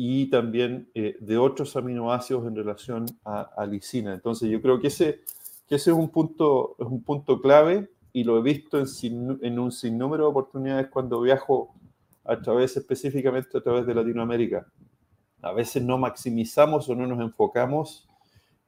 y 0.00 0.30
también 0.30 0.88
eh, 0.94 1.16
de 1.18 1.38
otros 1.38 1.74
aminoácidos 1.74 2.46
en 2.46 2.54
relación 2.54 3.04
a, 3.24 3.66
lisina. 3.66 4.14
Entonces, 4.14 4.48
yo 4.48 4.62
creo 4.62 4.80
que 4.80 4.86
ese, 4.86 5.22
que 5.68 5.74
ese 5.74 5.90
es, 5.90 5.96
un 5.96 6.08
punto, 6.08 6.76
es 6.78 6.86
un 6.86 7.02
punto 7.02 7.40
clave 7.42 7.90
y 8.12 8.22
lo 8.22 8.38
he 8.38 8.42
visto 8.42 8.78
en, 8.78 9.38
en 9.42 9.58
un 9.58 9.72
sinnúmero 9.72 10.22
de 10.22 10.30
oportunidades 10.30 10.86
cuando 10.86 11.20
viajo 11.20 11.74
a 12.24 12.40
través 12.40 12.76
específicamente 12.76 13.58
a 13.58 13.60
través 13.60 13.86
de 13.86 13.94
Latinoamérica. 13.94 14.68
A 15.42 15.52
veces 15.52 15.82
no 15.82 15.98
maximizamos 15.98 16.88
o 16.88 16.94
no 16.94 17.04
nos 17.04 17.20
enfocamos 17.20 18.08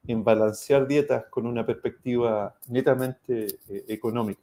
en 0.05 0.25
balancear 0.25 0.85
dietas 0.85 1.25
con 1.29 1.45
una 1.45 1.65
perspectiva 1.65 2.55
netamente 2.67 3.47
eh, 3.69 3.85
económica. 3.87 4.41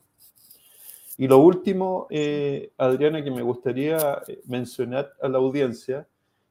Y 1.19 1.27
lo 1.27 1.39
último, 1.39 2.07
eh, 2.09 2.73
Adriana, 2.79 3.23
que 3.23 3.31
me 3.31 3.43
gustaría 3.43 4.23
eh, 4.27 4.41
mencionar 4.47 5.13
a 5.21 5.29
la 5.29 5.37
audiencia, 5.37 6.07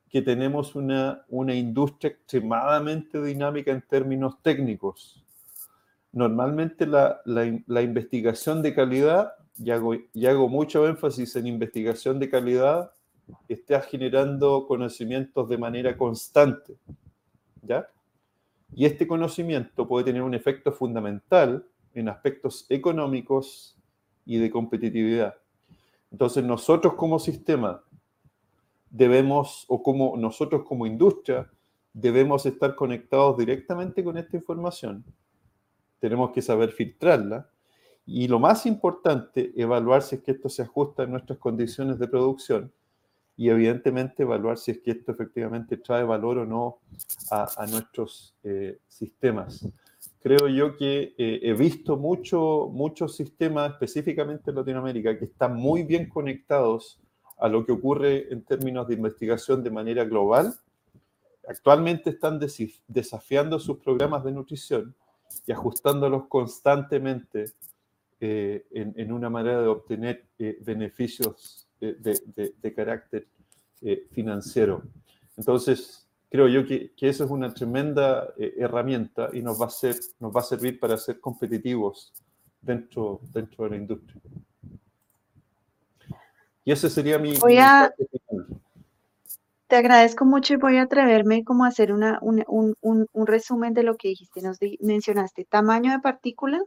que 0.10 0.22
tenemos 0.22 0.76
una, 0.76 1.26
una 1.30 1.54
industria 1.54 2.12
extremadamente 2.12 3.22
dinámica 3.22 3.72
en 3.72 3.82
términos 3.82 4.42
técnicos. 4.42 5.24
Normalmente 6.14 6.88
la, 6.88 7.22
la, 7.26 7.82
investigación 7.82 8.62
de 8.62 8.74
calidad 8.74 9.34
y 9.58 9.72
hago, 9.72 10.50
mucho 10.50 10.88
énfasis 10.88 11.36
en 11.36 11.48
investigación 11.48 12.20
de 12.20 12.30
calidad, 12.30 12.92
está 13.50 13.82
generando 13.82 14.66
conocimientos 14.68 15.50
de 15.50 15.58
manera 15.58 15.98
constante. 15.98 16.78
¿Ya? 17.62 17.88
Y 18.74 18.86
este 18.86 19.08
conocimiento 19.08 19.88
puede 19.88 20.06
tener 20.06 20.22
un 20.22 20.34
efecto 20.34 20.72
fundamental 20.72 21.66
en 21.94 22.10
aspectos 22.10 22.66
económicos 22.70 23.76
y 24.26 24.38
de 24.38 24.50
competitividad. 24.50 25.36
Entonces 26.12 26.44
nosotros 26.44 26.94
como 26.94 27.20
sistema 27.20 27.82
debemos, 28.90 29.66
o 29.68 29.82
como 29.82 30.16
nosotros 30.18 30.64
como 30.64 30.86
industria, 30.86 31.50
debemos 31.94 32.46
estar 32.46 32.76
conectados 32.76 33.38
directamente 33.38 34.04
con 34.04 34.18
esta 34.18 34.38
información. 34.38 35.04
Tenemos 36.00 36.32
que 36.32 36.42
saber 36.42 36.72
filtrarla 36.72 37.50
y 38.06 38.28
lo 38.28 38.40
más 38.40 38.66
importante, 38.66 39.52
evaluar 39.56 40.02
si 40.02 40.16
es 40.16 40.22
que 40.22 40.32
esto 40.32 40.48
se 40.48 40.62
ajusta 40.62 41.04
a 41.04 41.08
nuestras 41.08 41.40
condiciones 41.40 42.00
de 42.00 42.08
producción 42.08 42.72
y 43.36 43.50
evidentemente 43.50 44.24
evaluar 44.24 44.58
si 44.58 44.72
es 44.72 44.80
que 44.80 44.92
esto 44.92 45.12
efectivamente 45.12 45.78
trae 45.78 46.04
valor 46.04 46.40
o 46.40 46.46
no 46.46 46.80
a, 47.30 47.66
nuestros 47.68 48.36
eh, 48.44 48.80
sistemas. 48.88 49.68
Creo 50.22 50.48
yo 50.48 50.76
que 50.76 51.14
eh, 51.18 51.40
he 51.44 51.54
visto 51.54 51.98
mucho, 51.98 52.70
muchos 52.72 53.16
sistemas, 53.16 53.72
específicamente 53.72 54.50
en 54.50 54.56
Latinoamérica, 54.56 55.18
que 55.18 55.26
están 55.26 55.56
muy 55.56 55.84
bien 55.84 56.10
conectados 56.10 57.00
a 57.38 57.48
lo 57.48 57.66
que 57.66 57.72
ocurre 57.72 58.32
en 58.32 58.44
términos 58.44 58.88
de 58.88 58.96
investigación 58.96 59.64
de 59.64 59.72
manera 59.72 60.04
global. 60.04 60.54
Actualmente 61.48 62.10
están 62.10 62.40
desafiando 62.88 63.60
sus 63.60 63.78
programas 63.78 64.24
de 64.24 64.32
nutrición 64.32 64.96
y 65.46 65.52
ajustándolos 65.52 66.28
constantemente 66.28 67.54
eh, 68.20 68.66
en, 68.72 69.12
una 69.12 69.30
manera 69.30 69.62
de 69.62 69.68
obtener 69.68 70.26
eh, 70.40 70.58
beneficios 70.62 71.68
de, 71.80 72.74
carácter 72.76 73.28
eh, 73.82 74.08
financiero. 74.12 74.82
Entonces, 75.38 76.08
creo 76.30 76.48
yo 76.48 76.66
que, 76.66 76.92
eso 77.00 77.24
es 77.24 77.30
una 77.30 77.54
tremenda 77.54 78.34
herramienta 78.38 79.30
y 79.32 79.42
nos 79.44 79.62
va, 79.62 79.68
a 79.68 79.70
ser, 79.70 79.96
nos 80.20 80.36
va 80.36 80.40
a 80.40 80.44
servir 80.44 80.80
para 80.80 80.98
ser 80.98 81.20
competitivos 81.20 82.14
dentro, 82.60 83.22
dentro 83.32 83.66
de 83.66 83.70
la 83.70 83.78
industria. 83.78 84.22
Y 86.68 86.74
ese 86.74 86.90
sería 86.90 87.18
mi... 87.18 87.34
Voy 87.38 87.60
a, 87.60 87.94
Te 89.68 89.78
agradezco 89.78 90.26
mucho 90.26 90.54
y 90.54 90.58
voy 90.58 90.76
a 90.76 90.82
atreverme 90.82 91.46
como 91.46 91.64
a 91.64 91.70
hacer 91.70 91.94
una, 91.94 92.20
un, 92.22 92.44
un, 92.46 92.76
un, 93.14 93.26
resumen 93.26 93.74
de 93.74 93.84
lo 93.84 93.96
que 93.96 94.10
dijiste. 94.10 94.42
Nos 94.42 94.58
mencionaste 94.82 95.46
tamaño 95.46 95.94
de 95.94 96.00
partícula, 96.00 96.60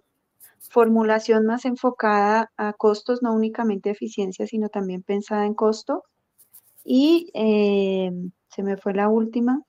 formulación 0.59 1.45
más 1.45 1.67
enfocada 1.67 2.51
a 2.57 2.73
costos, 2.73 3.21
no 3.21 3.35
únicamente 3.35 3.91
eficiencia, 3.91 4.47
sino 4.47 4.71
también 4.71 5.03
pensada 5.03 5.45
en 5.45 5.53
costo. 5.53 6.05
Y 6.83 7.31
eh, 7.35 8.11
se 8.49 8.63
me 8.63 8.79
fue 8.79 8.95
la 8.95 9.11
última. 9.11 9.61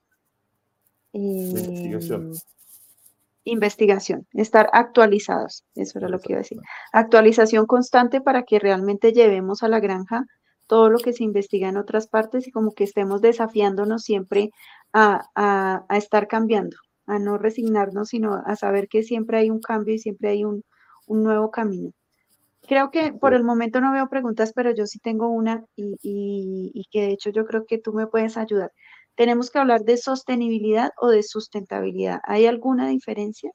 Eh, 1.12 1.18
investigación, 1.18 2.32
estar 3.44 4.70
actualizados, 4.72 5.64
eso 5.74 5.98
era 5.98 6.08
lo 6.08 6.18
que 6.18 6.32
iba 6.32 6.38
a 6.38 6.42
decir. 6.42 6.58
Actualización 6.92 7.66
constante 7.66 8.20
para 8.20 8.44
que 8.44 8.58
realmente 8.58 9.12
llevemos 9.12 9.62
a 9.62 9.68
la 9.68 9.80
granja 9.80 10.24
todo 10.66 10.88
lo 10.88 10.98
que 10.98 11.12
se 11.12 11.24
investiga 11.24 11.68
en 11.68 11.76
otras 11.76 12.08
partes 12.08 12.46
y 12.46 12.50
como 12.50 12.72
que 12.72 12.84
estemos 12.84 13.20
desafiándonos 13.20 14.04
siempre 14.04 14.50
a, 14.92 15.84
estar 15.90 16.28
cambiando, 16.28 16.76
a 17.06 17.18
no 17.18 17.38
resignarnos, 17.38 18.08
sino 18.08 18.34
a 18.34 18.56
saber 18.56 18.88
que 18.88 19.02
siempre 19.02 19.38
hay 19.38 19.50
un 19.50 19.60
cambio 19.60 19.94
y 19.94 19.98
siempre 19.98 20.30
hay 20.30 20.44
un, 20.44 20.64
nuevo 21.08 21.50
camino. 21.50 21.90
Creo 22.66 22.90
que 22.90 23.12
por 23.12 23.34
el 23.34 23.44
momento 23.44 23.82
no 23.82 23.92
veo 23.92 24.08
preguntas, 24.08 24.52
pero 24.54 24.70
yo 24.74 24.86
sí 24.86 24.98
tengo 24.98 25.28
una 25.28 25.62
y, 25.76 25.98
y, 26.02 26.84
que 26.90 27.02
de 27.02 27.12
hecho 27.12 27.28
yo 27.28 27.44
creo 27.44 27.66
que 27.66 27.76
tú 27.76 27.92
me 27.92 28.06
puedes 28.06 28.38
ayudar. 28.38 28.72
¿Tenemos 29.14 29.50
que 29.50 29.58
hablar 29.58 29.82
de 29.82 29.96
sostenibilidad 29.96 30.90
o 30.98 31.08
de 31.08 31.22
sustentabilidad? 31.22 32.20
¿Hay 32.24 32.46
alguna 32.46 32.88
diferencia? 32.88 33.50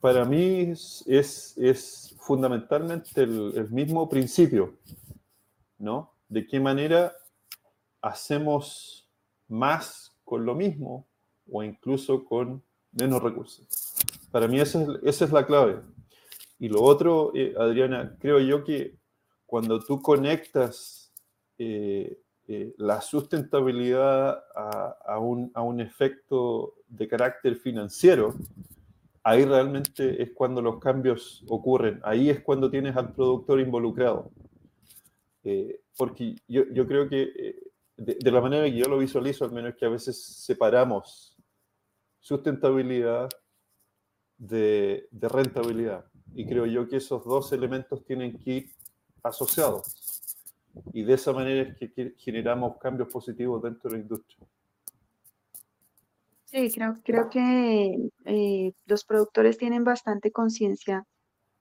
Para 0.00 0.24
mí 0.24 0.72
es, 1.06 2.16
fundamentalmente 2.20 3.22
el, 3.22 3.68
mismo 3.70 4.08
principio, 4.08 4.76
¿no? 5.78 6.12
De 6.28 6.46
qué 6.46 6.58
manera 6.60 7.12
hacemos 8.00 9.08
más 9.48 10.12
con 10.24 10.44
lo 10.44 10.54
mismo 10.54 11.06
o 11.50 11.62
incluso 11.62 12.24
con 12.24 12.62
menos 12.92 13.22
recursos. 13.22 13.94
Para 14.30 14.48
mí 14.48 14.60
esa 14.60 14.86
es, 15.04 15.32
la 15.32 15.46
clave. 15.46 15.80
Y 16.58 16.68
lo 16.68 16.82
otro, 16.82 17.32
eh, 17.34 17.54
Adriana, 17.58 18.16
creo 18.18 18.38
yo 18.40 18.64
que 18.64 18.96
cuando 19.46 19.80
tú 19.80 20.00
conectas 20.00 21.12
eh, 21.58 22.18
eh, 22.54 22.74
la 22.76 23.00
sustentabilidad 23.00 24.44
a, 24.54 25.18
un, 25.18 25.50
a, 25.54 25.62
un, 25.62 25.80
efecto 25.80 26.74
de 26.86 27.08
carácter 27.08 27.56
financiero, 27.56 28.34
ahí 29.22 29.46
realmente 29.46 30.22
es 30.22 30.32
cuando 30.34 30.60
los 30.60 30.78
cambios 30.78 31.42
ocurren, 31.48 31.98
ahí 32.02 32.28
es 32.28 32.42
cuando 32.42 32.70
tienes 32.70 32.94
al 32.94 33.14
productor 33.14 33.58
involucrado. 33.58 34.30
Eh, 35.44 35.80
porque 35.96 36.36
yo, 36.46 36.64
yo, 36.74 36.86
creo 36.86 37.08
que 37.08 37.22
eh, 37.22 37.56
de, 37.96 38.30
la 38.30 38.42
manera 38.42 38.64
que 38.64 38.76
yo 38.76 38.86
lo 38.86 38.98
visualizo, 38.98 39.46
al 39.46 39.52
menos 39.52 39.74
que 39.74 39.86
a 39.86 39.88
veces 39.88 40.22
separamos 40.22 41.34
sustentabilidad 42.20 43.30
de, 44.36 45.08
de 45.10 45.28
rentabilidad. 45.30 46.04
Y 46.34 46.46
creo 46.46 46.66
yo 46.66 46.86
que 46.86 46.96
esos 46.98 47.24
dos 47.24 47.50
elementos 47.54 48.04
tienen 48.04 48.38
que 48.38 48.50
ir 48.50 48.70
asociados. 49.22 50.01
Y 50.92 51.02
de 51.04 51.14
esa 51.14 51.32
manera 51.32 51.62
es 51.62 51.76
que 51.76 52.14
generamos 52.18 52.78
cambios 52.78 53.08
positivos 53.12 53.62
dentro 53.62 53.90
de 53.90 53.96
la 53.96 54.02
industria. 54.02 54.46
Sí, 56.44 56.70
creo, 56.70 56.94
creo 57.02 57.30
que 57.30 58.10
eh, 58.26 58.72
los 58.84 59.04
productores 59.04 59.56
tienen 59.56 59.84
bastante 59.84 60.30
conciencia 60.30 61.04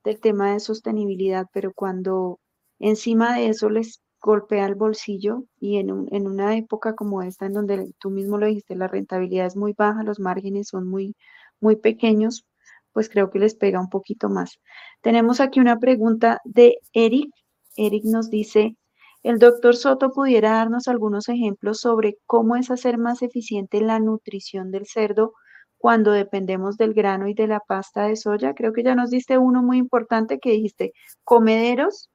del 0.04 0.20
tema 0.20 0.54
de 0.54 0.60
sostenibilidad, 0.60 1.48
pero 1.54 1.72
cuando 1.74 2.40
encima 2.80 3.36
de 3.36 3.48
eso 3.48 3.70
les 3.70 4.02
golpea 4.22 4.66
el 4.66 4.76
bolsillo 4.76 5.46
y 5.60 5.78
en, 5.78 6.08
en 6.12 6.28
una 6.28 6.58
época 6.58 6.94
como 6.94 7.22
esta, 7.22 7.46
en 7.46 7.54
donde 7.54 7.94
tú 8.00 8.10
mismo 8.10 8.38
lo 8.38 8.48
dijiste, 8.48 8.76
la 8.76 8.88
rentabilidad 8.88 9.48
es 9.48 9.56
muy 9.56 9.74
baja, 9.74 10.04
los 10.04 10.20
márgenes 10.20 10.68
son 10.68 10.88
muy, 10.88 11.16
muy 11.60 11.76
pequeños, 11.78 12.46
pues 12.92 13.10
creo 13.10 13.30
que 13.30 13.40
les 13.40 13.56
pega 13.56 13.80
un 13.80 13.90
poquito 13.90 14.30
más. 14.30 14.60
Tenemos 15.02 15.40
aquí 15.40 15.60
una 15.60 15.80
pregunta 15.80 16.40
de 16.44 16.78
Eric. 16.94 17.30
Eric 17.78 18.04
nos 18.04 18.30
dice, 18.30 18.76
el 19.24 19.38
doctor 19.38 19.76
Soto 19.76 20.12
pudiera 20.12 20.52
darnos 20.52 20.88
algunos 20.88 21.30
ejemplos 21.30 21.80
sobre 21.80 22.18
cómo 22.26 22.56
es 22.56 22.72
hacer 22.72 22.98
más 22.98 23.22
eficiente 23.22 23.82
la 23.82 24.00
nutrición 24.00 24.72
del 24.72 24.88
cerdo 24.88 25.34
cuando 25.78 26.12
dependemos 26.12 26.78
del 26.78 26.94
grano 26.94 27.28
y 27.28 27.34
de 27.34 27.48
la 27.48 27.60
pasta 27.60 28.08
de 28.08 28.16
soya. 28.16 28.54
Creo 28.54 28.74
que 28.74 28.84
ya 28.84 28.96
nos 28.96 29.10
diste 29.10 29.38
uno 29.38 29.62
muy 29.64 29.78
importante 29.78 30.40
que 30.40 30.52
dijiste 30.52 30.94
comederos, 31.24 32.10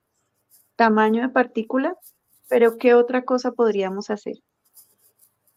tamaño 0.76 1.22
de 1.22 1.28
partícula, 1.28 1.94
pero 2.48 2.76
¿qué 2.76 2.94
otra 2.94 3.24
cosa 3.24 3.52
podríamos 3.52 4.10
hacer? 4.10 4.36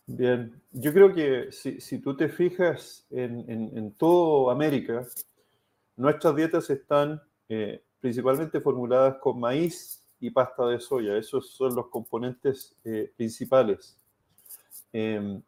Bien, 0.07 0.59
yo 0.71 0.91
creo 0.91 1.13
que 1.13 1.51
si, 1.51 1.99
tú 1.99 2.17
te 2.17 2.29
fijas 2.29 3.05
en, 3.11 3.45
en, 3.47 3.91
toda 3.93 4.51
América, 4.51 5.05
nuestras 5.95 6.35
dietas 6.35 6.67
están 6.71 7.21
eh, 7.47 7.83
principalmente 7.99 8.59
formuladas 8.59 9.17
con 9.17 9.39
maíz 9.39 10.03
y 10.19 10.29
pasta 10.31 10.67
de 10.67 10.79
soya. 10.79 11.17
Esos 11.17 11.51
son 11.51 11.75
los 11.75 11.87
componentes 11.87 12.75
eh, 12.83 13.11
principales. 13.15 13.97
Em, 14.91 15.41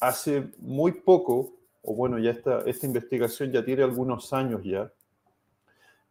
hace 0.00 0.50
muy 0.58 0.92
poco, 0.92 1.56
o 1.82 1.94
bueno, 1.94 2.18
ya 2.18 2.30
esta, 2.30 2.60
esta 2.66 2.86
investigación 2.86 3.52
ya 3.52 3.64
tiene 3.64 3.82
algunos 3.82 4.32
años 4.32 4.62
ya, 4.64 4.92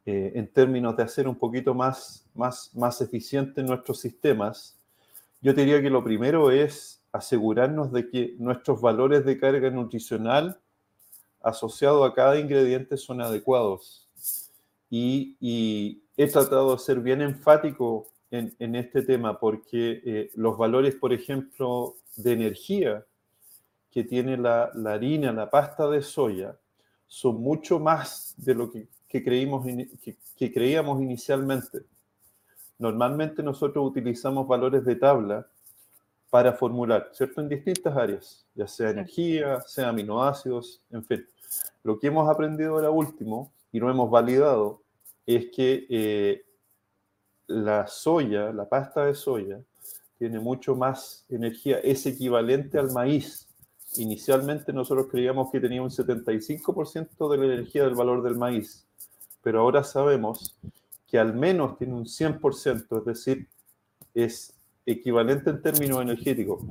eh, 0.05 0.31
en 0.35 0.47
términos 0.47 0.95
de 0.95 1.03
hacer 1.03 1.27
un 1.27 1.35
poquito 1.35 1.73
más, 1.73 2.25
más, 2.33 2.71
más 2.73 3.01
eficientes 3.01 3.63
nuestros 3.63 3.99
sistemas, 3.99 4.79
yo 5.41 5.53
diría 5.53 5.81
que 5.81 5.89
lo 5.89 6.03
primero 6.03 6.49
es 6.51 7.03
asegurarnos 7.11 7.91
de 7.91 8.09
que 8.09 8.35
nuestros 8.39 8.81
valores 8.81 9.25
de 9.25 9.37
carga 9.37 9.69
nutricional 9.69 10.59
asociados 11.41 12.09
a 12.09 12.13
cada 12.13 12.39
ingrediente 12.39 12.97
son 12.97 13.21
adecuados. 13.21 14.06
Y, 14.89 15.35
y, 15.39 16.03
he 16.17 16.27
tratado 16.27 16.73
de 16.73 16.79
ser 16.79 16.99
bien 16.99 17.21
enfático 17.21 18.07
en, 18.31 18.75
este 18.75 19.03
tema 19.03 19.39
porque 19.39 20.01
eh, 20.03 20.31
los 20.35 20.57
valores, 20.57 20.95
por 20.95 21.13
ejemplo, 21.13 21.95
de 22.15 22.33
energía 22.33 23.05
que 23.91 24.03
tiene 24.03 24.37
la, 24.37 24.71
harina, 24.85 25.31
la 25.31 25.49
pasta 25.49 25.87
de 25.89 26.01
soya, 26.01 26.57
son 27.07 27.41
mucho 27.41 27.79
más 27.79 28.33
de 28.37 28.53
lo 28.53 28.69
que, 28.69 28.89
creímos, 29.09 29.65
que, 30.35 30.51
creíamos 30.51 31.01
inicialmente. 31.01 31.79
Normalmente 32.79 33.41
nosotros 33.41 33.87
utilizamos 33.87 34.47
valores 34.47 34.83
de 34.85 34.95
tabla 34.95 35.47
para 36.29 36.51
formular, 36.51 37.09
¿cierto? 37.13 37.39
En 37.41 37.47
distintas 37.47 37.95
áreas, 37.95 38.45
ya 38.53 38.67
sea 38.67 38.89
energía, 38.89 39.61
sea 39.61 39.89
aminoácidos, 39.89 40.81
en 40.91 41.03
fin. 41.05 41.25
Lo 41.83 41.97
que 41.97 42.07
hemos 42.07 42.29
aprendido 42.29 42.73
ahora 42.73 42.89
último 42.89 43.53
y 43.71 43.79
lo 43.79 43.89
hemos 43.89 44.09
validado 44.09 44.81
es 45.25 45.47
que 45.53 45.85
eh, 45.89 46.45
la 47.47 47.87
soya, 47.87 48.51
la 48.51 48.67
pasta 48.67 49.05
de 49.05 49.15
soya, 49.15 49.59
tiene 50.17 50.39
mucho 50.39 50.75
más 50.75 51.25
energía, 51.29 51.79
es 51.79 52.05
equivalente 52.05 52.79
al 52.79 52.91
maíz. 52.91 53.47
Inicialmente 53.97 54.73
nosotros 54.73 55.07
creíamos 55.09 55.51
que 55.51 55.59
tenía 55.59 55.81
un 55.81 55.89
75% 55.89 57.29
de 57.29 57.37
la 57.37 57.45
energía 57.45 57.83
del 57.83 57.95
valor 57.95 58.23
del 58.23 58.35
maíz, 58.35 58.85
pero 59.41 59.61
ahora 59.61 59.83
sabemos 59.83 60.57
que 61.07 61.17
al 61.17 61.33
menos 61.33 61.77
tiene 61.77 61.93
un 61.93 62.05
100%, 62.05 62.99
es 62.99 63.05
decir, 63.05 63.47
es 64.13 64.53
equivalente 64.85 65.49
en 65.49 65.61
términos 65.61 66.01
energéticos. 66.01 66.61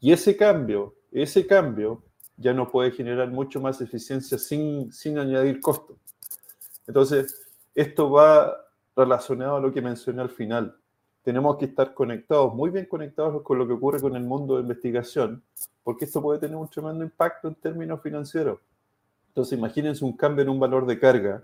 Y 0.00 0.12
ese 0.12 0.36
cambio, 0.36 0.94
ese 1.10 1.46
cambio 1.46 2.02
ya 2.36 2.52
no 2.52 2.70
puede 2.70 2.90
generar 2.90 3.30
mucho 3.30 3.60
más 3.60 3.80
eficiencia 3.80 4.36
sin, 4.36 4.92
sin 4.92 5.18
añadir 5.18 5.60
costo. 5.60 5.96
Entonces, 6.86 7.48
esto 7.74 8.10
va 8.10 8.56
relacionado 8.96 9.56
a 9.56 9.60
lo 9.60 9.72
que 9.72 9.80
mencioné 9.80 10.22
al 10.22 10.30
final. 10.30 10.76
Tenemos 11.22 11.56
que 11.56 11.66
estar 11.66 11.94
conectados, 11.94 12.54
muy 12.54 12.70
bien 12.70 12.86
conectados 12.86 13.42
con 13.42 13.58
lo 13.58 13.66
que 13.66 13.74
ocurre 13.74 14.00
con 14.00 14.16
el 14.16 14.24
mundo 14.24 14.56
de 14.56 14.62
investigación, 14.62 15.42
porque 15.84 16.04
esto 16.04 16.20
puede 16.20 16.40
tener 16.40 16.56
un 16.56 16.68
tremendo 16.68 17.04
impacto 17.04 17.48
en 17.48 17.54
términos 17.54 18.02
financieros. 18.02 18.58
Entonces, 19.28 19.56
imagínense 19.58 20.04
un 20.04 20.16
cambio 20.16 20.42
en 20.42 20.48
un 20.50 20.60
valor 20.60 20.84
de 20.84 20.98
carga, 20.98 21.42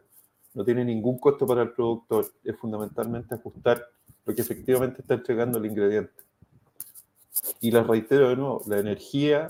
no 0.54 0.64
tiene 0.64 0.84
ningún 0.84 1.18
costo 1.18 1.46
para 1.46 1.62
el 1.62 1.70
productor, 1.70 2.26
es 2.44 2.56
fundamentalmente 2.56 3.34
ajustar 3.34 3.86
lo 4.24 4.34
que 4.34 4.42
efectivamente 4.42 5.00
está 5.00 5.14
entregando 5.14 5.58
el 5.58 5.66
ingrediente. 5.66 6.12
Y 7.60 7.70
les 7.70 7.86
reitero 7.86 8.28
de 8.28 8.36
nuevo, 8.36 8.62
la 8.66 8.78
energía 8.78 9.46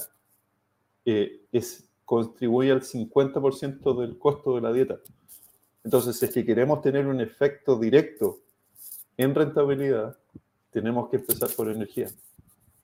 eh, 1.05 1.41
es, 1.51 1.89
contribuye 2.05 2.71
al 2.71 2.83
50% 2.83 3.99
del 3.99 4.19
costo 4.19 4.55
de 4.55 4.61
la 4.61 4.73
dieta. 4.73 4.99
Entonces, 5.85 6.19
si 6.19 6.27
es 6.27 6.33
que 6.33 6.45
queremos 6.45 6.83
tener 6.83 7.07
un 7.07 7.21
efecto 7.21 7.79
directo 7.79 8.41
en 9.17 9.35
rentabilidad, 9.35 10.17
tenemos 10.71 11.09
que 11.09 11.17
empezar 11.17 11.49
por 11.57 11.69
energía. 11.71 12.09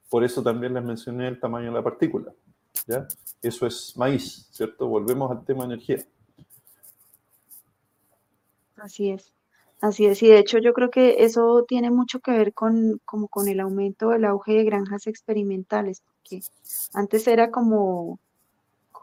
Por 0.09 0.23
eso 0.23 0.41
también 0.41 0.73
les 0.73 0.83
mencioné 0.83 1.27
el 1.27 1.39
tamaño 1.39 1.67
de 1.67 1.73
la 1.73 1.83
partícula. 1.83 2.33
¿ya? 2.87 3.07
Eso 3.41 3.65
es 3.67 3.95
maíz, 3.97 4.47
¿cierto? 4.51 4.87
Volvemos 4.87 5.31
al 5.31 5.43
tema 5.45 5.65
energía. 5.65 6.05
Así 8.77 9.09
es. 9.09 9.31
Así 9.81 10.05
es, 10.05 10.23
y 10.23 10.27
de 10.27 10.39
hecho 10.39 10.57
yo 10.57 10.73
creo 10.73 10.89
que 10.89 11.23
eso 11.25 11.65
tiene 11.67 11.91
mucho 11.91 12.19
que 12.19 12.31
ver 12.31 12.53
con, 12.53 12.99
como 13.03 13.27
con 13.27 13.47
el 13.47 13.59
aumento 13.59 14.13
el 14.13 14.25
auge 14.25 14.53
de 14.53 14.63
granjas 14.63 15.05
experimentales, 15.05 16.01
porque 16.01 16.41
antes 16.93 17.27
era 17.27 17.51
como, 17.51 18.19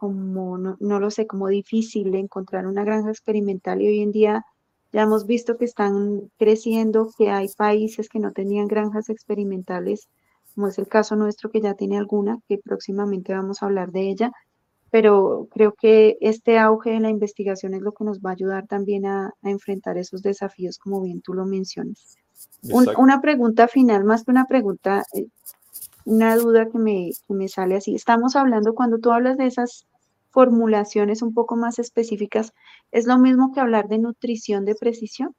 como 0.03 0.59
no, 0.59 0.76
no, 0.80 0.98
lo 0.98 1.12
sé, 1.12 1.28
como 1.28 1.46
difícil 1.46 2.12
encontrar 2.16 2.66
una 2.66 2.82
granja 2.82 3.11
experimental 3.11 3.80
y 3.80 3.86
hoy 3.86 4.00
en 4.00 4.11
día 4.11 4.44
ya 4.92 5.03
hemos 5.03 5.26
visto 5.26 5.57
que 5.57 5.64
están 5.64 6.28
creciendo, 6.38 7.12
que 7.16 7.30
hay 7.30 7.46
países 7.57 8.09
que 8.09 8.18
no 8.18 8.32
tenían 8.32 8.66
granjas 8.66 9.11
experimentales, 9.11 10.09
como 10.57 10.66
es 10.66 10.78
el 10.78 10.88
caso 10.88 11.14
nuestro 11.14 11.53
que 11.53 11.61
ya 11.61 11.74
tiene 11.74 11.98
alguna, 11.98 12.40
que 12.48 12.59
próximamente 12.59 13.32
vamos 13.32 13.62
a 13.62 13.66
hablar 13.66 13.92
de 13.92 14.11
ella, 14.11 14.32
pero 14.90 15.46
creo 15.53 15.72
que 15.80 16.18
este 16.20 16.59
auge 16.59 16.90
de 16.90 16.98
la 16.98 17.11
investigación 17.11 17.72
es 17.74 17.82
lo 17.82 17.92
que 17.92 18.03
nos 18.03 18.18
va 18.18 18.30
a 18.30 18.32
ayudar 18.32 18.66
también 18.66 19.07
a, 19.07 19.30
enfrentar 19.44 19.98
esos 19.98 20.20
desafíos, 20.20 20.78
como 20.78 21.00
bien 21.00 21.20
tú 21.20 21.32
lo 21.32 21.46
mencionas. 21.46 22.16
una 22.96 23.20
pregunta 23.20 23.68
final, 23.68 24.03
más 24.03 24.24
que 24.24 24.32
una 24.32 24.46
pregunta, 24.46 25.05
eh, 25.14 25.28
una 26.05 26.34
duda 26.34 26.68
que 26.68 26.78
me, 26.78 27.11
que 27.28 27.34
me 27.34 27.46
sale 27.46 27.76
así. 27.76 27.94
Estamos 27.94 28.34
hablando, 28.34 28.74
cuando 28.74 28.98
tú 28.98 29.12
hablas 29.12 29.36
de 29.36 29.46
esas 29.46 29.86
formulaciones 30.32 31.22
un 31.22 31.34
poco 31.34 31.56
más 31.56 31.78
específicas, 31.78 32.52
¿es 32.90 33.06
lo 33.06 33.18
mismo 33.18 33.52
que 33.52 33.60
hablar 33.60 33.88
de 33.88 33.98
nutrición 33.98 34.64
de 34.64 34.74
precisión? 34.74 35.34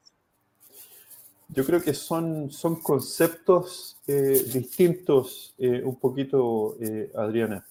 Yo 1.49 1.65
creo 1.65 1.81
que 1.81 1.93
son, 1.93 2.51
son 2.51 2.81
conceptos 2.81 3.97
eh, 4.07 4.43
distintos 4.53 5.53
eh, 5.57 5.81
un 5.83 5.97
poquito, 5.97 6.77
Adriana. 7.15 7.65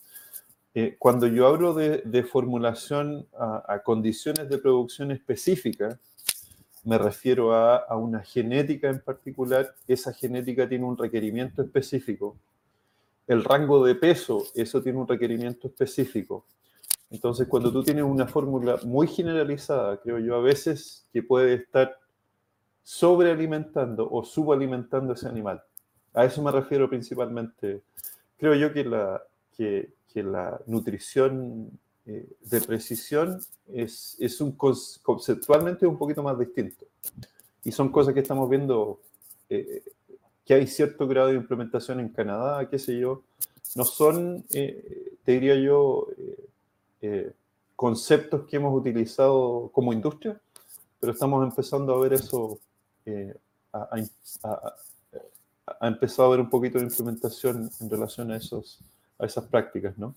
Eh, 0.74 0.96
cuando 0.98 1.26
yo 1.26 1.46
hablo 1.46 1.74
de, 1.74 2.22
formulación 2.24 3.26
a, 3.38 3.80
condiciones 3.84 4.48
de 4.48 4.56
producción 4.56 5.10
específicas, 5.10 5.98
me 6.84 6.96
refiero 6.96 7.54
a, 7.54 7.94
una 7.96 8.22
genética 8.22 8.88
en 8.88 9.00
particular. 9.00 9.74
Esa 9.86 10.12
genética 10.14 10.68
tiene 10.68 10.84
un 10.84 10.96
requerimiento 10.96 11.62
específico. 11.62 12.36
El 13.26 13.44
rango 13.44 13.84
de 13.84 13.94
peso, 13.94 14.44
eso 14.54 14.82
tiene 14.82 14.98
un 14.98 15.06
requerimiento 15.06 15.68
específico. 15.68 16.46
Entonces, 17.12 17.46
cuando 17.46 17.70
tú 17.70 17.84
tienes 17.84 18.04
una 18.04 18.26
fórmula 18.26 18.80
muy 18.84 19.06
generalizada, 19.06 19.98
creo 19.98 20.18
yo 20.18 20.34
a 20.34 20.40
veces 20.40 21.06
que 21.12 21.22
puede 21.22 21.54
estar 21.54 21.98
sobrealimentando 22.82 24.08
o 24.10 24.24
subalimentando 24.24 25.12
ese 25.12 25.28
animal. 25.28 25.62
A 26.14 26.24
eso 26.24 26.42
me 26.42 26.50
refiero 26.50 26.88
principalmente. 26.88 27.82
Creo 28.38 28.54
yo 28.54 28.72
que, 28.72 28.84
la, 28.84 29.22
que, 29.54 29.92
que 30.10 30.22
la 30.22 30.58
nutrición 30.66 31.78
eh, 32.06 32.26
de 32.40 32.60
precisión 32.62 33.38
es, 33.74 34.16
es 34.18 34.40
un 34.40 34.52
conceptualmente 34.52 35.86
un 35.86 35.98
poquito 35.98 36.22
más 36.22 36.38
distinto. 36.38 36.86
Y 37.62 37.72
son 37.72 37.92
cosas 37.92 38.14
que 38.14 38.20
estamos 38.20 38.48
viendo, 38.48 39.00
eh, 39.50 39.82
que 40.46 40.54
hay 40.54 40.66
cierto 40.66 41.06
grado 41.06 41.28
de 41.28 41.34
implementación 41.34 42.00
en 42.00 42.08
Canadá, 42.08 42.66
qué 42.70 42.78
sé 42.78 42.98
yo. 42.98 43.22
No 43.74 43.84
son, 43.84 44.44
eh, 44.54 45.12
te 45.24 45.32
diría 45.32 45.56
yo, 45.56 46.08
conceptos 47.76 48.46
que 48.46 48.56
hemos 48.56 48.78
utilizado 48.78 49.70
como 49.72 49.92
industria, 49.92 50.40
pero 51.00 51.12
estamos 51.12 51.42
empezando 51.44 51.94
a 51.94 52.00
ver 52.00 52.12
eso, 52.12 52.58
a, 53.72 53.88
a, 54.42 54.74
a, 55.80 55.88
empezado 55.88 56.28
a 56.28 56.30
ver 56.32 56.40
un 56.40 56.50
poquito 56.50 56.78
de 56.78 56.84
implementación 56.84 57.70
en 57.80 57.90
relación 57.90 58.30
a 58.30 58.36
esos 58.36 58.80
a 59.22 59.26
esas 59.26 59.44
prácticas, 59.46 59.96
¿no? 59.96 60.14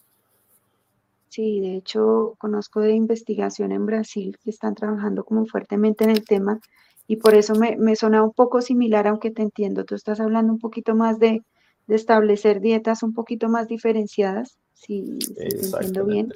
Sí, 1.30 1.60
de 1.60 1.76
hecho 1.76 2.36
conozco 2.38 2.82
de 2.82 2.94
investigación 2.94 3.72
en 3.72 3.86
Brasil 3.86 4.38
que 4.44 4.50
están 4.50 4.74
trabajando 4.74 5.24
como 5.24 5.46
fuertemente 5.46 6.04
en 6.04 6.12
el 6.12 6.24
tema 6.24 6.60
y 7.08 7.18
por 7.18 7.36
eso 7.36 7.56
me, 7.56 7.76
me 7.78 7.96
suena 7.96 8.24
un 8.24 8.32
poco 8.32 8.62
similar, 8.62 9.08
aunque 9.08 9.32
te 9.32 9.42
entiendo, 9.42 9.86
tú 9.86 9.96
estás 9.96 10.20
hablando 10.20 10.54
un 10.54 10.60
poquito 10.60 10.96
más 10.96 11.20
de, 11.20 11.44
establecer 11.88 12.62
dietas 12.62 13.04
un 13.04 13.14
poquito 13.14 13.48
más 13.48 13.68
diferenciadas, 13.68 14.58
si, 14.74 15.20
te 15.20 15.50
entiendo 15.68 16.06
bien, 16.06 16.34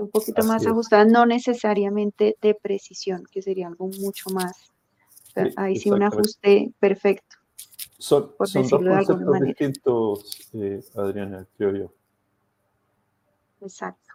un 0.00 0.10
poquito 0.10 0.44
más 0.44 0.66
ajustadas, 0.66 1.08
no 1.08 1.26
necesariamente 1.26 2.36
de 2.40 2.54
precisión, 2.54 3.24
que 3.30 3.42
sería 3.42 3.68
algo 3.68 3.88
mucho 4.00 4.30
más, 4.30 4.72
ahí 5.56 5.76
sí 5.76 5.90
un 5.90 6.02
ajuste 6.02 6.72
perfecto. 6.78 7.36
Son, 7.98 8.34
son 8.44 8.84
dos 8.84 9.06
conceptos 9.06 9.40
distintos, 9.40 10.50
eh, 10.52 10.80
Adriana, 10.96 11.46
creo 11.56 11.74
yo. 11.74 11.92
Exacto. 13.60 14.06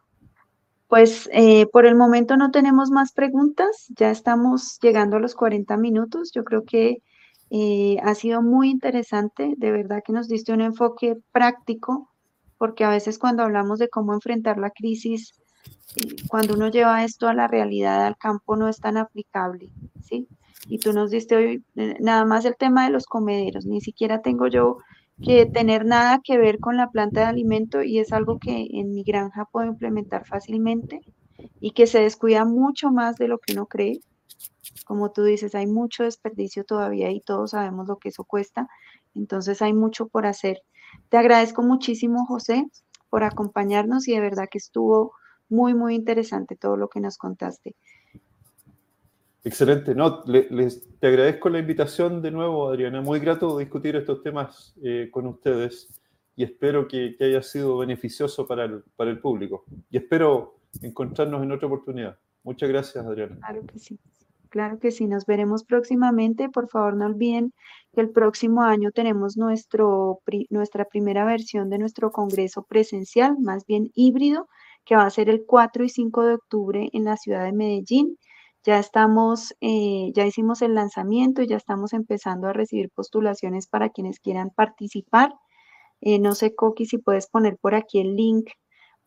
Pues 0.87 1.29
eh, 1.31 1.67
por 1.67 1.85
el 1.85 1.95
momento 1.95 2.35
no 2.35 2.51
tenemos 2.51 2.91
más 2.91 3.13
preguntas, 3.13 3.87
ya 3.95 4.11
estamos 4.11 4.77
llegando 4.81 5.17
a 5.17 5.19
los 5.19 5.35
40 5.35 5.77
minutos. 5.77 6.31
Yo 6.33 6.43
creo 6.43 6.65
que 6.65 7.01
eh, 7.49 7.97
ha 8.03 8.13
sido 8.13 8.41
muy 8.41 8.69
interesante, 8.69 9.53
de 9.57 9.71
verdad 9.71 10.03
que 10.05 10.13
nos 10.13 10.27
diste 10.27 10.53
un 10.53 10.61
enfoque 10.61 11.17
práctico, 11.31 12.09
porque 12.57 12.83
a 12.83 12.89
veces 12.89 13.17
cuando 13.19 13.43
hablamos 13.43 13.79
de 13.79 13.89
cómo 13.89 14.13
enfrentar 14.13 14.57
la 14.57 14.71
crisis, 14.71 15.33
cuando 16.29 16.53
uno 16.53 16.69
lleva 16.69 17.03
esto 17.03 17.27
a 17.27 17.33
la 17.33 17.47
realidad, 17.47 18.05
al 18.05 18.17
campo, 18.17 18.55
no 18.55 18.69
es 18.69 18.79
tan 18.79 18.97
aplicable, 18.97 19.69
¿sí? 20.03 20.27
Y 20.67 20.79
tú 20.79 20.93
nos 20.93 21.11
diste 21.11 21.35
hoy 21.35 21.63
nada 21.99 22.23
más 22.25 22.45
el 22.45 22.55
tema 22.55 22.85
de 22.85 22.91
los 22.91 23.05
comederos, 23.05 23.65
ni 23.65 23.81
siquiera 23.81 24.21
tengo 24.21 24.47
yo 24.47 24.77
que 25.21 25.45
tener 25.45 25.85
nada 25.85 26.19
que 26.23 26.37
ver 26.37 26.59
con 26.59 26.77
la 26.77 26.89
planta 26.89 27.21
de 27.21 27.25
alimento 27.27 27.83
y 27.83 27.99
es 27.99 28.11
algo 28.11 28.39
que 28.39 28.67
en 28.71 28.93
mi 28.93 29.03
granja 29.03 29.45
puedo 29.51 29.67
implementar 29.67 30.25
fácilmente 30.25 31.01
y 31.59 31.71
que 31.71 31.87
se 31.87 31.99
descuida 31.99 32.45
mucho 32.45 32.91
más 32.91 33.17
de 33.17 33.27
lo 33.27 33.37
que 33.37 33.53
uno 33.53 33.67
cree. 33.67 33.99
Como 34.85 35.11
tú 35.11 35.23
dices, 35.23 35.53
hay 35.55 35.67
mucho 35.67 36.03
desperdicio 36.03 36.63
todavía 36.63 37.11
y 37.11 37.21
todos 37.21 37.51
sabemos 37.51 37.87
lo 37.87 37.97
que 37.97 38.09
eso 38.09 38.23
cuesta, 38.23 38.67
entonces 39.13 39.61
hay 39.61 39.73
mucho 39.73 40.07
por 40.07 40.25
hacer. 40.25 40.61
Te 41.09 41.17
agradezco 41.17 41.61
muchísimo, 41.61 42.25
José, 42.25 42.65
por 43.09 43.23
acompañarnos 43.23 44.07
y 44.07 44.13
de 44.13 44.21
verdad 44.21 44.47
que 44.49 44.57
estuvo 44.57 45.13
muy, 45.51 45.73
muy 45.73 45.95
interesante 45.95 46.55
todo 46.55 46.77
lo 46.77 46.87
que 46.87 46.99
nos 46.99 47.17
contaste. 47.17 47.75
Excelente. 49.43 49.95
No, 49.95 50.23
les, 50.25 50.87
te 50.99 51.07
agradezco 51.07 51.49
la 51.49 51.59
invitación 51.59 52.21
de 52.21 52.31
nuevo, 52.31 52.69
Adriana. 52.69 53.01
Muy 53.01 53.19
grato 53.19 53.57
discutir 53.57 53.95
estos 53.95 54.21
temas 54.21 54.73
eh, 54.83 55.09
con 55.11 55.25
ustedes 55.27 55.89
y 56.35 56.43
espero 56.43 56.87
que, 56.87 57.15
haya 57.19 57.41
sido 57.41 57.79
beneficioso 57.79 58.47
para 58.47 58.65
el, 58.65 58.83
para 58.95 59.09
el 59.09 59.19
público. 59.19 59.65
Y 59.89 59.97
espero 59.97 60.59
encontrarnos 60.81 61.43
en 61.43 61.51
otra 61.51 61.67
oportunidad. 61.67 62.17
Muchas 62.43 62.69
gracias, 62.69 63.05
Adriana. 63.05 63.37
Claro 63.39 63.65
que 63.65 63.79
sí. 63.79 63.99
Claro 64.49 64.79
que 64.79 64.91
sí, 64.91 65.07
nos 65.07 65.25
veremos 65.25 65.63
próximamente. 65.63 66.49
Por 66.49 66.67
favor, 66.67 66.95
no 66.95 67.05
olviden 67.05 67.53
que 67.93 68.01
el 68.01 68.09
próximo 68.09 68.63
año 68.63 68.91
tenemos 68.91 69.37
nuestro, 69.37 70.19
nuestra 70.49 70.85
primera 70.85 71.23
versión 71.23 71.69
de 71.69 71.77
nuestro 71.77 72.11
congreso 72.11 72.63
presencial, 72.63 73.37
más 73.39 73.65
bien 73.65 73.91
híbrido, 73.95 74.49
que 74.91 74.97
va 74.97 75.05
a 75.05 75.09
ser 75.09 75.29
el 75.29 75.45
4 75.45 75.85
y 75.85 75.89
5 75.89 76.23
de 76.25 76.33
octubre 76.33 76.89
en 76.91 77.05
la 77.05 77.15
ciudad 77.15 77.45
de 77.45 77.53
Medellín. 77.53 78.17
Ya 78.65 78.77
estamos, 78.77 79.55
eh, 79.61 80.11
ya 80.13 80.25
hicimos 80.25 80.61
el 80.61 80.75
lanzamiento 80.75 81.41
ya 81.43 81.55
estamos 81.55 81.93
empezando 81.93 82.49
a 82.49 82.53
recibir 82.53 82.89
postulaciones 82.93 83.67
para 83.67 83.89
quienes 83.91 84.19
quieran 84.19 84.49
participar. 84.49 85.33
Eh, 86.01 86.19
no 86.19 86.35
sé, 86.35 86.55
Coqui, 86.55 86.85
si 86.87 86.97
puedes 86.97 87.27
poner 87.27 87.57
por 87.57 87.73
aquí 87.73 88.01
el 88.01 88.17
link. 88.17 88.49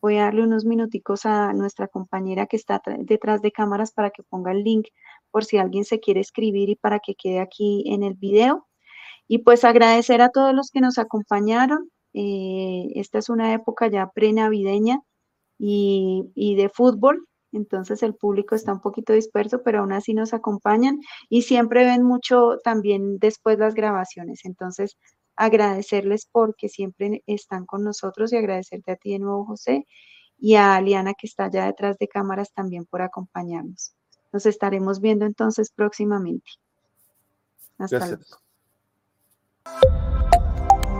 Voy 0.01 0.17
a 0.17 0.23
darle 0.23 0.43
unos 0.43 0.65
minuticos 0.65 1.27
a 1.27 1.53
nuestra 1.53 1.87
compañera 1.87 2.47
que 2.47 2.57
está 2.57 2.81
detrás 3.01 3.43
de 3.43 3.51
cámaras 3.51 3.91
para 3.91 4.09
que 4.09 4.23
ponga 4.23 4.53
el 4.53 4.63
link 4.63 4.87
por 5.29 5.45
si 5.45 5.57
alguien 5.57 5.85
se 5.85 5.99
quiere 5.99 6.21
escribir 6.21 6.69
y 6.69 6.75
para 6.77 6.99
que 6.99 7.13
quede 7.13 7.39
aquí 7.39 7.83
en 7.93 8.01
el 8.01 8.15
video. 8.15 8.67
Y 9.27 9.39
pues 9.39 9.63
agradecer 9.63 10.23
a 10.23 10.29
todos 10.29 10.55
los 10.55 10.71
que 10.71 10.81
nos 10.81 10.97
acompañaron. 10.97 11.91
Eh, 12.13 12.87
esta 12.95 13.19
es 13.19 13.29
una 13.29 13.53
época 13.53 13.87
ya 13.87 14.09
prenavideña 14.09 15.03
y, 15.57 16.31
y 16.35 16.55
de 16.55 16.69
fútbol, 16.69 17.27
entonces 17.51 18.03
el 18.03 18.15
público 18.15 18.55
está 18.55 18.73
un 18.73 18.81
poquito 18.81 19.13
disperso, 19.13 19.61
pero 19.63 19.79
aún 19.79 19.93
así 19.93 20.13
nos 20.13 20.33
acompañan 20.33 20.99
y 21.29 21.43
siempre 21.43 21.85
ven 21.85 22.03
mucho 22.03 22.57
también 22.63 23.17
después 23.17 23.57
las 23.57 23.73
grabaciones. 23.73 24.41
Entonces, 24.43 24.97
agradecerles 25.35 26.27
porque 26.31 26.69
siempre 26.69 27.23
están 27.25 27.65
con 27.65 27.83
nosotros 27.83 28.31
y 28.33 28.37
agradecerte 28.37 28.91
a 28.91 28.95
ti 28.95 29.13
de 29.13 29.19
nuevo, 29.19 29.45
José, 29.45 29.85
y 30.37 30.55
a 30.55 30.75
Aliana 30.75 31.13
que 31.13 31.27
está 31.27 31.45
allá 31.45 31.65
detrás 31.65 31.97
de 31.97 32.07
cámaras 32.07 32.51
también 32.53 32.85
por 32.85 33.01
acompañarnos. 33.01 33.93
Nos 34.31 34.45
estaremos 34.45 34.99
viendo 34.99 35.25
entonces 35.25 35.71
próximamente. 35.71 36.51
Hasta 37.77 38.07
luego. 38.07 38.23